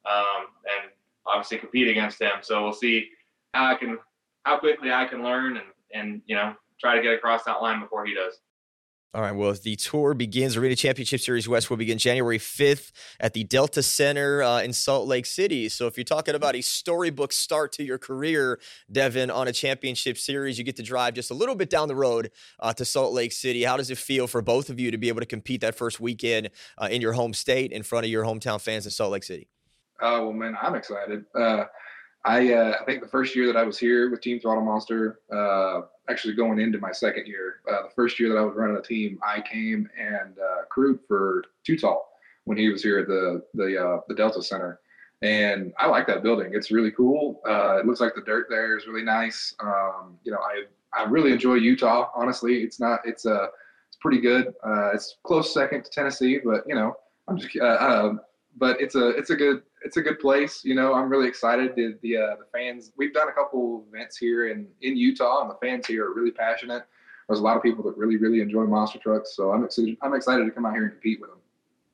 um, 0.09 0.47
and 0.65 0.89
obviously 1.27 1.59
compete 1.59 1.87
against 1.87 2.19
him. 2.19 2.39
So 2.41 2.63
we'll 2.63 2.73
see 2.73 3.09
how 3.53 3.67
I 3.67 3.75
can, 3.75 3.99
how 4.41 4.57
quickly 4.57 4.91
I 4.91 5.05
can 5.05 5.21
learn 5.21 5.57
and 5.57 5.67
and 5.93 6.23
you 6.25 6.35
know 6.35 6.55
try 6.79 6.95
to 6.95 7.01
get 7.03 7.13
across 7.13 7.43
that 7.43 7.61
line 7.61 7.79
before 7.79 8.07
he 8.07 8.15
does. 8.15 8.39
All 9.13 9.21
right. 9.21 9.35
Well, 9.35 9.53
the 9.53 9.75
tour 9.75 10.13
begins. 10.13 10.55
Arena 10.55 10.73
Championship 10.73 11.19
Series 11.19 11.45
West 11.45 11.69
will 11.69 11.75
begin 11.75 11.97
January 11.97 12.39
5th 12.39 12.93
at 13.19 13.33
the 13.33 13.43
Delta 13.43 13.83
Center 13.83 14.41
uh, 14.41 14.61
in 14.61 14.71
Salt 14.71 15.05
Lake 15.05 15.25
City. 15.25 15.67
So, 15.67 15.85
if 15.87 15.97
you're 15.97 16.05
talking 16.05 16.33
about 16.33 16.55
a 16.55 16.61
storybook 16.61 17.33
start 17.33 17.73
to 17.73 17.83
your 17.83 17.97
career, 17.97 18.57
Devin, 18.89 19.29
on 19.29 19.49
a 19.49 19.51
championship 19.51 20.17
series, 20.17 20.57
you 20.57 20.63
get 20.63 20.77
to 20.77 20.83
drive 20.83 21.15
just 21.15 21.29
a 21.29 21.33
little 21.33 21.55
bit 21.55 21.69
down 21.69 21.89
the 21.89 21.95
road 21.95 22.31
uh, 22.61 22.71
to 22.71 22.85
Salt 22.85 23.11
Lake 23.11 23.33
City. 23.33 23.63
How 23.63 23.75
does 23.75 23.89
it 23.89 23.97
feel 23.97 24.27
for 24.27 24.41
both 24.41 24.69
of 24.69 24.79
you 24.79 24.91
to 24.91 24.97
be 24.97 25.09
able 25.09 25.19
to 25.19 25.25
compete 25.25 25.59
that 25.59 25.75
first 25.75 25.99
weekend 25.99 26.49
uh, 26.77 26.87
in 26.89 27.01
your 27.01 27.11
home 27.11 27.33
state 27.33 27.73
in 27.73 27.83
front 27.83 28.05
of 28.05 28.11
your 28.11 28.23
hometown 28.23 28.61
fans 28.61 28.85
in 28.85 28.91
Salt 28.91 29.11
Lake 29.11 29.25
City? 29.25 29.49
Oh, 30.01 30.27
well, 30.27 30.33
man, 30.33 30.55
I'm 30.61 30.75
excited. 30.75 31.25
Uh, 32.23 32.27
I, 32.29 32.53
uh, 32.53 32.75
I 32.81 32.85
think 32.85 33.01
the 33.01 33.09
first 33.09 33.35
year 33.35 33.47
that 33.47 33.57
I 33.57 33.63
was 33.63 33.77
here 33.77 34.09
with 34.09 34.21
Team 34.21 34.39
Throttle 34.39 34.63
Monster, 34.63 35.19
uh, 35.33 35.81
actually 36.09 36.33
going 36.33 36.59
into 36.59 36.79
my 36.79 36.91
second 36.91 37.27
year. 37.27 37.61
Uh, 37.69 37.83
the 37.83 37.93
first 37.95 38.19
year 38.19 38.29
that 38.29 38.37
I 38.37 38.41
was 38.41 38.55
running 38.55 38.77
a 38.77 38.81
team, 38.81 39.19
I 39.25 39.41
came 39.41 39.89
and 39.97 40.37
uh, 40.37 40.65
crewed 40.69 40.99
for 41.07 41.43
Tall 41.79 42.09
when 42.45 42.57
he 42.57 42.69
was 42.69 42.83
here 42.83 42.99
at 42.99 43.07
the 43.07 43.43
the 43.53 43.77
uh, 43.81 44.01
the 44.07 44.15
Delta 44.15 44.41
Center, 44.41 44.79
and 45.21 45.73
I 45.77 45.87
like 45.87 46.07
that 46.07 46.23
building. 46.23 46.51
It's 46.53 46.71
really 46.71 46.91
cool. 46.91 47.41
Uh, 47.47 47.77
it 47.77 47.85
looks 47.85 48.01
like 48.01 48.15
the 48.15 48.21
dirt 48.21 48.47
there 48.49 48.77
is 48.77 48.87
really 48.87 49.03
nice. 49.03 49.55
Um, 49.59 50.17
you 50.23 50.31
know, 50.31 50.39
I 50.39 50.63
I 50.93 51.03
really 51.05 51.31
enjoy 51.31 51.55
Utah. 51.55 52.09
Honestly, 52.15 52.63
it's 52.63 52.79
not 52.79 52.99
it's 53.05 53.25
a 53.25 53.33
uh, 53.33 53.47
it's 53.87 53.97
pretty 54.01 54.19
good. 54.19 54.53
Uh, 54.65 54.91
it's 54.93 55.17
close 55.23 55.53
second 55.53 55.83
to 55.83 55.91
Tennessee, 55.91 56.39
but 56.43 56.63
you 56.67 56.75
know, 56.75 56.95
I'm 57.27 57.37
just 57.37 57.55
um, 57.57 58.21
but 58.57 58.79
it's 58.81 58.95
a 58.95 59.09
it's 59.09 59.29
a 59.29 59.35
good 59.35 59.63
it's 59.83 59.97
a 59.97 60.01
good 60.01 60.19
place. 60.19 60.63
You 60.63 60.75
know, 60.75 60.93
I'm 60.93 61.09
really 61.09 61.27
excited. 61.27 61.75
The 61.75 61.97
the, 62.01 62.17
uh, 62.17 62.35
the 62.37 62.45
fans. 62.53 62.91
We've 62.97 63.13
done 63.13 63.29
a 63.29 63.33
couple 63.33 63.85
events 63.91 64.17
here 64.17 64.47
in 64.49 64.67
in 64.81 64.97
Utah, 64.97 65.41
and 65.41 65.49
the 65.49 65.57
fans 65.61 65.87
here 65.87 66.05
are 66.05 66.13
really 66.13 66.31
passionate. 66.31 66.83
There's 67.27 67.39
a 67.39 67.43
lot 67.43 67.55
of 67.55 67.63
people 67.63 67.83
that 67.85 67.97
really 67.97 68.17
really 68.17 68.41
enjoy 68.41 68.65
monster 68.65 68.99
trucks, 68.99 69.35
so 69.35 69.51
I'm 69.51 69.63
excited. 69.63 69.97
I'm 70.01 70.13
excited 70.13 70.45
to 70.45 70.51
come 70.51 70.65
out 70.65 70.73
here 70.73 70.83
and 70.83 70.91
compete 70.91 71.21
with 71.21 71.29
them. 71.29 71.39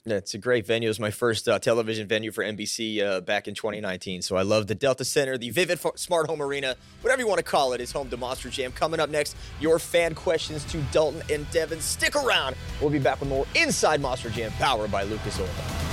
Yeah, 0.08 0.16
it's 0.16 0.34
a 0.34 0.38
great 0.38 0.66
venue. 0.66 0.88
It 0.88 0.92
was 0.92 1.02
my 1.02 1.12
first 1.12 1.50
uh, 1.50 1.60
television 1.60 2.08
venue 2.08 2.32
for 2.32 2.42
NBC 2.42 3.04
uh, 3.04 3.20
back 3.20 3.50
in 3.50 3.56
2019. 3.56 4.22
So 4.22 4.38
I 4.38 4.42
love 4.44 4.68
the 4.68 4.74
Delta 4.74 5.04
Center, 5.04 5.38
the 5.38 5.52
Vivint 5.52 6.00
Smart 6.00 6.28
Home 6.28 6.42
Arena, 6.42 6.78
whatever 7.02 7.22
you 7.22 7.28
want 7.28 7.40
to 7.40 7.44
call 7.44 7.74
it, 7.74 7.82
is 7.82 7.92
home 7.92 8.10
to 8.12 8.16
Monster 8.16 8.50
Jam. 8.50 8.72
Coming 8.72 9.02
up 9.02 9.10
next, 9.10 9.36
your 9.60 9.80
fan 9.80 10.16
questions 10.16 10.64
to 10.72 10.78
Dalton 10.94 11.24
and 11.30 11.50
Devin. 11.52 11.82
Stick 11.82 12.16
around. 12.16 12.56
We'll 12.80 12.90
be 12.90 13.00
back 13.00 13.20
with 13.20 13.28
more 13.28 13.46
Inside 13.54 14.00
Monster 14.00 14.30
Jam, 14.30 14.54
powered 14.54 14.92
by 14.92 15.04
Lucas 15.04 15.42
Oil. 15.42 15.87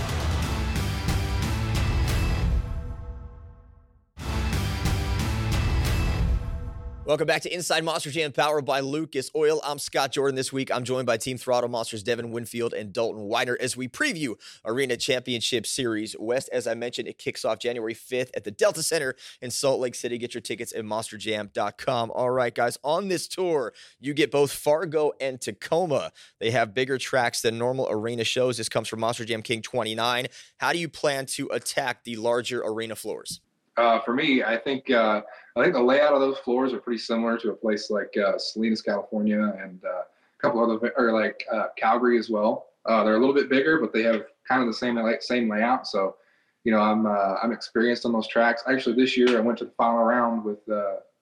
Welcome 7.07 7.27
back 7.27 7.43
to 7.43 7.55
Inside 7.55 7.85
Monster 7.85 8.11
Jam, 8.11 8.33
powered 8.33 8.64
by 8.64 8.81
Lucas 8.81 9.31
Oil. 9.37 9.61
I'm 9.62 9.79
Scott 9.79 10.11
Jordan. 10.11 10.37
This 10.37 10.55
week, 10.55 10.75
I'm 10.75 10.85
joined 10.85 11.05
by 11.05 11.19
Team 11.19 11.37
Throttle 11.37 11.69
Monsters 11.69 12.03
Devin 12.03 12.31
Winfield 12.31 12.73
and 12.73 12.95
Dalton 12.95 13.29
Widner 13.29 13.57
as 13.61 13.77
we 13.77 13.88
preview 13.88 14.37
Arena 14.64 14.97
Championship 14.97 15.67
Series 15.67 16.17
West. 16.19 16.49
As 16.51 16.67
I 16.67 16.73
mentioned, 16.73 17.07
it 17.07 17.19
kicks 17.19 17.45
off 17.45 17.59
January 17.59 17.95
5th 17.95 18.31
at 18.35 18.45
the 18.45 18.51
Delta 18.51 18.83
Center 18.83 19.17
in 19.43 19.51
Salt 19.51 19.81
Lake 19.81 19.95
City. 19.95 20.17
Get 20.17 20.33
your 20.33 20.40
tickets 20.40 20.73
at 20.73 20.83
monsterjam.com. 20.83 22.11
All 22.11 22.31
right, 22.31 22.55
guys, 22.55 22.79
on 22.83 23.09
this 23.09 23.29
tour, 23.29 23.75
you 24.01 24.14
get 24.14 24.31
both 24.31 24.51
Fargo 24.51 25.12
and 25.21 25.38
Tacoma. 25.38 26.11
They 26.40 26.53
have 26.53 26.73
bigger 26.73 26.97
tracks 26.97 27.43
than 27.43 27.59
normal 27.59 27.87
arena 27.90 28.25
shows. 28.25 28.57
This 28.57 28.71
comes 28.71 28.88
from 28.88 29.01
Monster 29.01 29.27
Jam 29.27 29.43
King 29.43 29.61
29. 29.61 30.29
How 30.57 30.73
do 30.73 30.79
you 30.79 30.88
plan 30.88 31.27
to 31.27 31.49
attack 31.49 32.05
the 32.05 32.17
larger 32.17 32.62
arena 32.62 32.97
floors? 32.97 33.43
Uh, 33.77 34.01
for 34.01 34.14
me, 34.14 34.43
I 34.43 34.57
think 34.57 34.90
uh, 34.90 35.23
I 35.57 35.62
think 35.62 35.75
the 35.75 35.83
layout 35.83 36.14
of 36.14 36.21
those 36.21 36.38
floors 36.38 36.73
are 36.73 36.79
pretty 36.79 36.99
similar 36.99 37.38
to 37.38 37.51
a 37.51 37.55
place 37.55 37.88
like 37.88 38.12
uh, 38.17 38.38
Salinas, 38.38 38.83
California, 38.83 39.55
and 39.62 39.85
uh, 39.85 39.88
a 39.88 40.43
couple 40.43 40.62
other 40.62 40.93
or 40.97 41.12
like 41.12 41.45
uh, 41.53 41.67
Calgary 41.77 42.19
as 42.19 42.29
well. 42.29 42.67
Uh, 42.87 43.05
they're 43.05 43.14
a 43.14 43.21
little 43.21 43.35
bit 43.35 43.49
bigger, 43.49 43.79
but 43.79 43.93
they 43.93 44.03
have 44.03 44.25
kind 44.49 44.61
of 44.61 44.67
the 44.67 44.75
same 44.75 44.99
same 45.21 45.49
layout. 45.49 45.87
So, 45.87 46.17
you 46.64 46.73
know, 46.73 46.81
I'm 46.81 47.07
I'm 47.07 47.53
experienced 47.53 48.05
on 48.05 48.12
those 48.12 48.27
tracks. 48.27 48.64
Actually, 48.69 48.97
this 48.97 49.17
year 49.17 49.37
I 49.37 49.40
went 49.40 49.59
to 49.59 49.64
the 49.64 49.71
final 49.73 50.03
round 50.03 50.45
with 50.45 50.67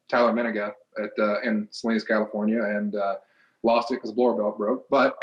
Tyler 0.09 0.33
Menninga 0.33 0.73
at 0.99 1.45
in 1.45 1.69
Salinas, 1.71 2.05
California, 2.05 2.63
and 2.63 2.95
lost 3.63 3.91
it 3.91 3.97
because 3.97 4.13
blower 4.13 4.35
belt 4.35 4.57
broke. 4.57 4.89
But 4.89 5.23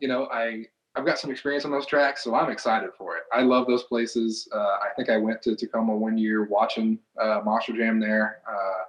you 0.00 0.08
know, 0.08 0.28
I 0.32 0.64
I've 0.96 1.04
got 1.04 1.18
some 1.18 1.30
experience 1.30 1.64
on 1.66 1.70
those 1.70 1.86
tracks, 1.86 2.24
so 2.24 2.34
I'm 2.34 2.50
excited 2.50 2.90
for 2.96 3.16
it. 3.16 3.24
I 3.32 3.42
love 3.42 3.66
those 3.66 3.82
places. 3.82 4.48
Uh, 4.52 4.58
I 4.58 4.88
think 4.96 5.10
I 5.10 5.18
went 5.18 5.42
to 5.42 5.54
Tacoma 5.54 5.94
one 5.94 6.16
year 6.16 6.46
watching 6.46 6.98
uh, 7.20 7.40
Monster 7.44 7.74
Jam 7.74 8.00
there. 8.00 8.40
Uh, 8.50 8.84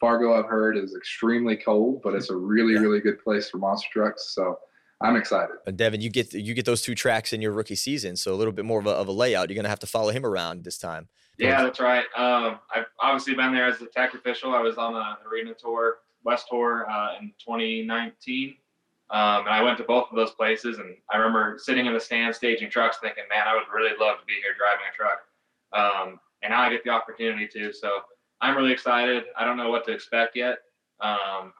Fargo, 0.00 0.38
I've 0.38 0.46
heard, 0.46 0.76
is 0.76 0.94
extremely 0.94 1.56
cold, 1.56 2.00
but 2.02 2.14
it's 2.14 2.30
a 2.30 2.36
really, 2.36 2.74
yeah. 2.74 2.80
really 2.80 3.00
good 3.00 3.22
place 3.22 3.50
for 3.50 3.58
monster 3.58 3.88
trucks. 3.92 4.30
So 4.32 4.56
I'm 5.00 5.16
excited. 5.16 5.56
And 5.66 5.76
Devin, 5.76 6.00
you 6.00 6.10
get 6.10 6.32
you 6.32 6.54
get 6.54 6.64
those 6.64 6.82
two 6.82 6.94
tracks 6.94 7.32
in 7.32 7.42
your 7.42 7.52
rookie 7.52 7.74
season, 7.74 8.14
so 8.14 8.32
a 8.32 8.36
little 8.36 8.52
bit 8.52 8.64
more 8.64 8.78
of 8.78 8.86
a, 8.86 8.90
of 8.90 9.08
a 9.08 9.12
layout. 9.12 9.48
You're 9.48 9.56
going 9.56 9.64
to 9.64 9.70
have 9.70 9.80
to 9.80 9.86
follow 9.86 10.10
him 10.10 10.24
around 10.24 10.62
this 10.62 10.78
time. 10.78 11.08
Yeah, 11.38 11.62
that's 11.62 11.80
right. 11.80 12.04
Um, 12.16 12.58
I've 12.74 12.86
obviously 13.00 13.34
been 13.34 13.52
there 13.52 13.66
as 13.66 13.80
a 13.80 13.86
tech 13.86 14.14
official. 14.14 14.54
I 14.54 14.60
was 14.60 14.76
on 14.76 14.94
the 14.94 15.28
arena 15.28 15.54
tour, 15.54 15.98
West 16.24 16.46
Tour, 16.50 16.88
uh, 16.90 17.16
in 17.20 17.32
2019. 17.44 18.56
Um, 19.10 19.46
and 19.46 19.54
I 19.54 19.62
went 19.62 19.78
to 19.78 19.84
both 19.84 20.08
of 20.10 20.16
those 20.16 20.32
places, 20.32 20.78
and 20.78 20.94
I 21.10 21.16
remember 21.16 21.58
sitting 21.58 21.86
in 21.86 21.94
the 21.94 22.00
stand 22.00 22.34
staging 22.34 22.70
trucks, 22.70 22.98
thinking, 22.98 23.24
"Man, 23.28 23.46
I 23.46 23.54
would 23.54 23.64
really 23.72 23.96
love 23.98 24.18
to 24.18 24.26
be 24.26 24.34
here 24.34 24.54
driving 24.56 24.84
a 24.86 24.94
truck." 24.94 25.24
Um, 25.72 26.20
and 26.42 26.50
now 26.50 26.62
I 26.62 26.70
get 26.70 26.84
the 26.84 26.90
opportunity 26.90 27.48
to, 27.48 27.72
so 27.72 28.02
I'm 28.40 28.56
really 28.56 28.72
excited. 28.72 29.24
I 29.36 29.44
don't 29.44 29.56
know 29.56 29.70
what 29.70 29.84
to 29.86 29.92
expect 29.92 30.36
yet. 30.36 30.58
Um, 31.00 31.52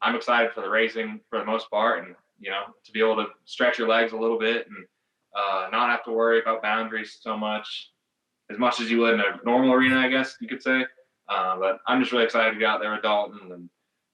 I'm 0.00 0.14
excited 0.14 0.52
for 0.52 0.62
the 0.62 0.70
racing 0.70 1.20
for 1.28 1.38
the 1.38 1.44
most 1.44 1.70
part, 1.70 2.04
and 2.04 2.16
you 2.38 2.50
know, 2.50 2.64
to 2.84 2.92
be 2.92 3.00
able 3.00 3.16
to 3.16 3.26
stretch 3.44 3.78
your 3.78 3.88
legs 3.88 4.12
a 4.12 4.16
little 4.16 4.38
bit 4.38 4.66
and 4.66 4.86
uh, 5.36 5.68
not 5.70 5.90
have 5.90 6.04
to 6.04 6.12
worry 6.12 6.40
about 6.40 6.62
boundaries 6.62 7.18
so 7.20 7.36
much, 7.36 7.90
as 8.50 8.58
much 8.58 8.80
as 8.80 8.90
you 8.90 8.98
would 9.00 9.14
in 9.14 9.20
a 9.20 9.38
normal 9.44 9.72
arena, 9.72 9.98
I 9.98 10.08
guess 10.08 10.36
you 10.40 10.48
could 10.48 10.62
say. 10.62 10.86
Uh, 11.28 11.58
but 11.58 11.80
I'm 11.86 12.00
just 12.00 12.12
really 12.12 12.24
excited 12.24 12.52
to 12.52 12.58
get 12.58 12.68
out 12.68 12.80
there 12.80 12.92
with 12.92 13.02
Dalton 13.02 13.52
and 13.52 13.70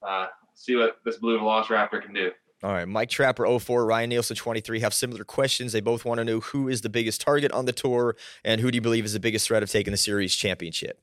uh, 0.07 0.27
see 0.55 0.77
what 0.77 0.99
this 1.05 1.16
blue 1.16 1.38
Velociraptor 1.38 2.03
can 2.03 2.14
do. 2.14 2.31
All 2.62 2.72
right, 2.72 2.87
Mike 2.87 3.09
Trapper 3.09 3.59
04, 3.59 3.85
Ryan 3.85 4.11
Nielsen 4.11 4.37
23 4.37 4.81
have 4.81 4.94
similar 4.94 5.25
questions. 5.25 5.72
They 5.72 5.81
both 5.81 6.05
want 6.05 6.18
to 6.18 6.25
know 6.25 6.38
who 6.38 6.68
is 6.68 6.83
the 6.83 6.88
biggest 6.88 7.20
target 7.20 7.51
on 7.51 7.64
the 7.64 7.72
tour 7.72 8.16
and 8.44 8.61
who 8.61 8.70
do 8.70 8.77
you 8.77 8.81
believe 8.81 9.05
is 9.05 9.14
the 9.14 9.20
biggest 9.20 9.48
threat 9.48 9.64
of 9.64 9.70
taking 9.70 9.90
the 9.90 9.96
series 9.96 10.35
championship? 10.37 11.01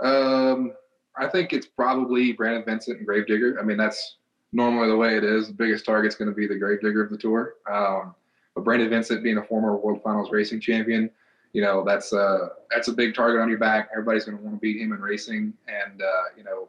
Um, 0.00 0.72
I 1.16 1.28
think 1.28 1.52
it's 1.52 1.66
probably 1.66 2.32
Brandon 2.32 2.64
Vincent 2.64 2.98
and 2.98 3.06
Gravedigger. 3.06 3.60
I 3.60 3.62
mean, 3.62 3.76
that's 3.76 4.16
normally 4.52 4.88
the 4.88 4.96
way 4.96 5.16
it 5.16 5.22
is. 5.22 5.48
The 5.48 5.54
biggest 5.54 5.86
target's 5.86 6.16
going 6.16 6.28
to 6.28 6.34
be 6.34 6.48
the 6.48 6.58
Gravedigger 6.58 7.04
of 7.04 7.10
the 7.10 7.18
tour. 7.18 7.54
Um, 7.70 8.14
but 8.56 8.64
Brandon 8.64 8.90
Vincent 8.90 9.22
being 9.22 9.38
a 9.38 9.44
former 9.44 9.76
World 9.76 10.02
Finals 10.02 10.32
racing 10.32 10.60
champion, 10.60 11.10
you 11.52 11.62
know, 11.62 11.84
that's 11.84 12.12
a 12.12 12.50
that's 12.70 12.88
a 12.88 12.92
big 12.92 13.14
target 13.14 13.40
on 13.40 13.48
your 13.48 13.58
back. 13.58 13.88
Everybody's 13.92 14.24
going 14.24 14.36
to 14.36 14.42
want 14.42 14.56
to 14.56 14.60
beat 14.60 14.80
him 14.80 14.92
in 14.92 15.00
racing, 15.00 15.54
and 15.68 16.02
uh, 16.02 16.22
you 16.36 16.44
know, 16.44 16.68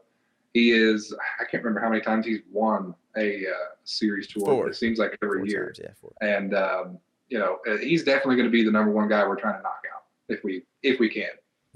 he 0.57 0.71
is 0.71 1.13
I 1.39 1.43
can't 1.43 1.63
remember 1.63 1.79
how 1.79 1.89
many 1.89 2.01
times 2.01 2.25
he's 2.25 2.39
won 2.51 2.95
a 3.15 3.45
uh, 3.47 3.51
series 3.83 4.27
tour. 4.27 4.45
Four. 4.45 4.69
It 4.69 4.75
seems 4.75 4.97
like 4.97 5.17
every 5.21 5.39
four 5.39 5.47
year. 5.47 5.65
Times, 5.65 5.79
yeah, 5.83 5.93
four. 6.01 6.13
And 6.21 6.55
um, 6.55 6.97
you 7.29 7.37
know, 7.37 7.59
uh, 7.69 7.77
he's 7.77 8.03
definitely 8.03 8.37
going 8.37 8.47
to 8.47 8.51
be 8.51 8.63
the 8.63 8.71
number 8.71 8.91
one 8.91 9.07
guy 9.07 9.25
we're 9.27 9.39
trying 9.39 9.57
to 9.57 9.61
knock 9.61 9.83
out 9.93 10.03
if 10.29 10.43
we 10.43 10.63
if 10.81 10.99
we 10.99 11.09
can. 11.09 11.29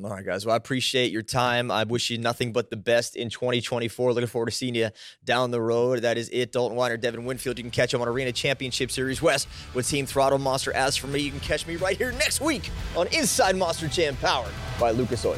All 0.03 0.09
right, 0.09 0.25
guys. 0.25 0.47
Well, 0.47 0.53
I 0.53 0.57
appreciate 0.57 1.11
your 1.11 1.21
time. 1.21 1.69
I 1.69 1.83
wish 1.83 2.09
you 2.09 2.17
nothing 2.17 2.53
but 2.53 2.71
the 2.71 2.77
best 2.77 3.15
in 3.15 3.29
2024. 3.29 4.13
Looking 4.13 4.27
forward 4.27 4.47
to 4.47 4.51
seeing 4.51 4.73
you 4.73 4.89
down 5.23 5.51
the 5.51 5.61
road. 5.61 6.01
That 6.01 6.17
is 6.17 6.27
it. 6.33 6.51
Dalton 6.51 6.75
Widner, 6.75 6.99
Devin 6.99 7.23
Winfield. 7.23 7.59
You 7.59 7.63
can 7.63 7.69
catch 7.69 7.93
him 7.93 8.01
on 8.01 8.07
Arena 8.07 8.31
Championship 8.31 8.89
Series 8.89 9.21
West 9.21 9.47
with 9.75 9.87
Team 9.87 10.07
Throttle 10.07 10.39
Monster. 10.39 10.73
As 10.73 10.97
for 10.97 11.05
me, 11.05 11.19
you 11.19 11.29
can 11.29 11.39
catch 11.41 11.67
me 11.67 11.75
right 11.75 11.97
here 11.97 12.13
next 12.13 12.41
week 12.41 12.71
on 12.97 13.05
Inside 13.07 13.55
Monster 13.55 13.89
Jam, 13.89 14.15
powered 14.15 14.51
by 14.79 14.89
Lucas 14.89 15.23
Oil. 15.23 15.37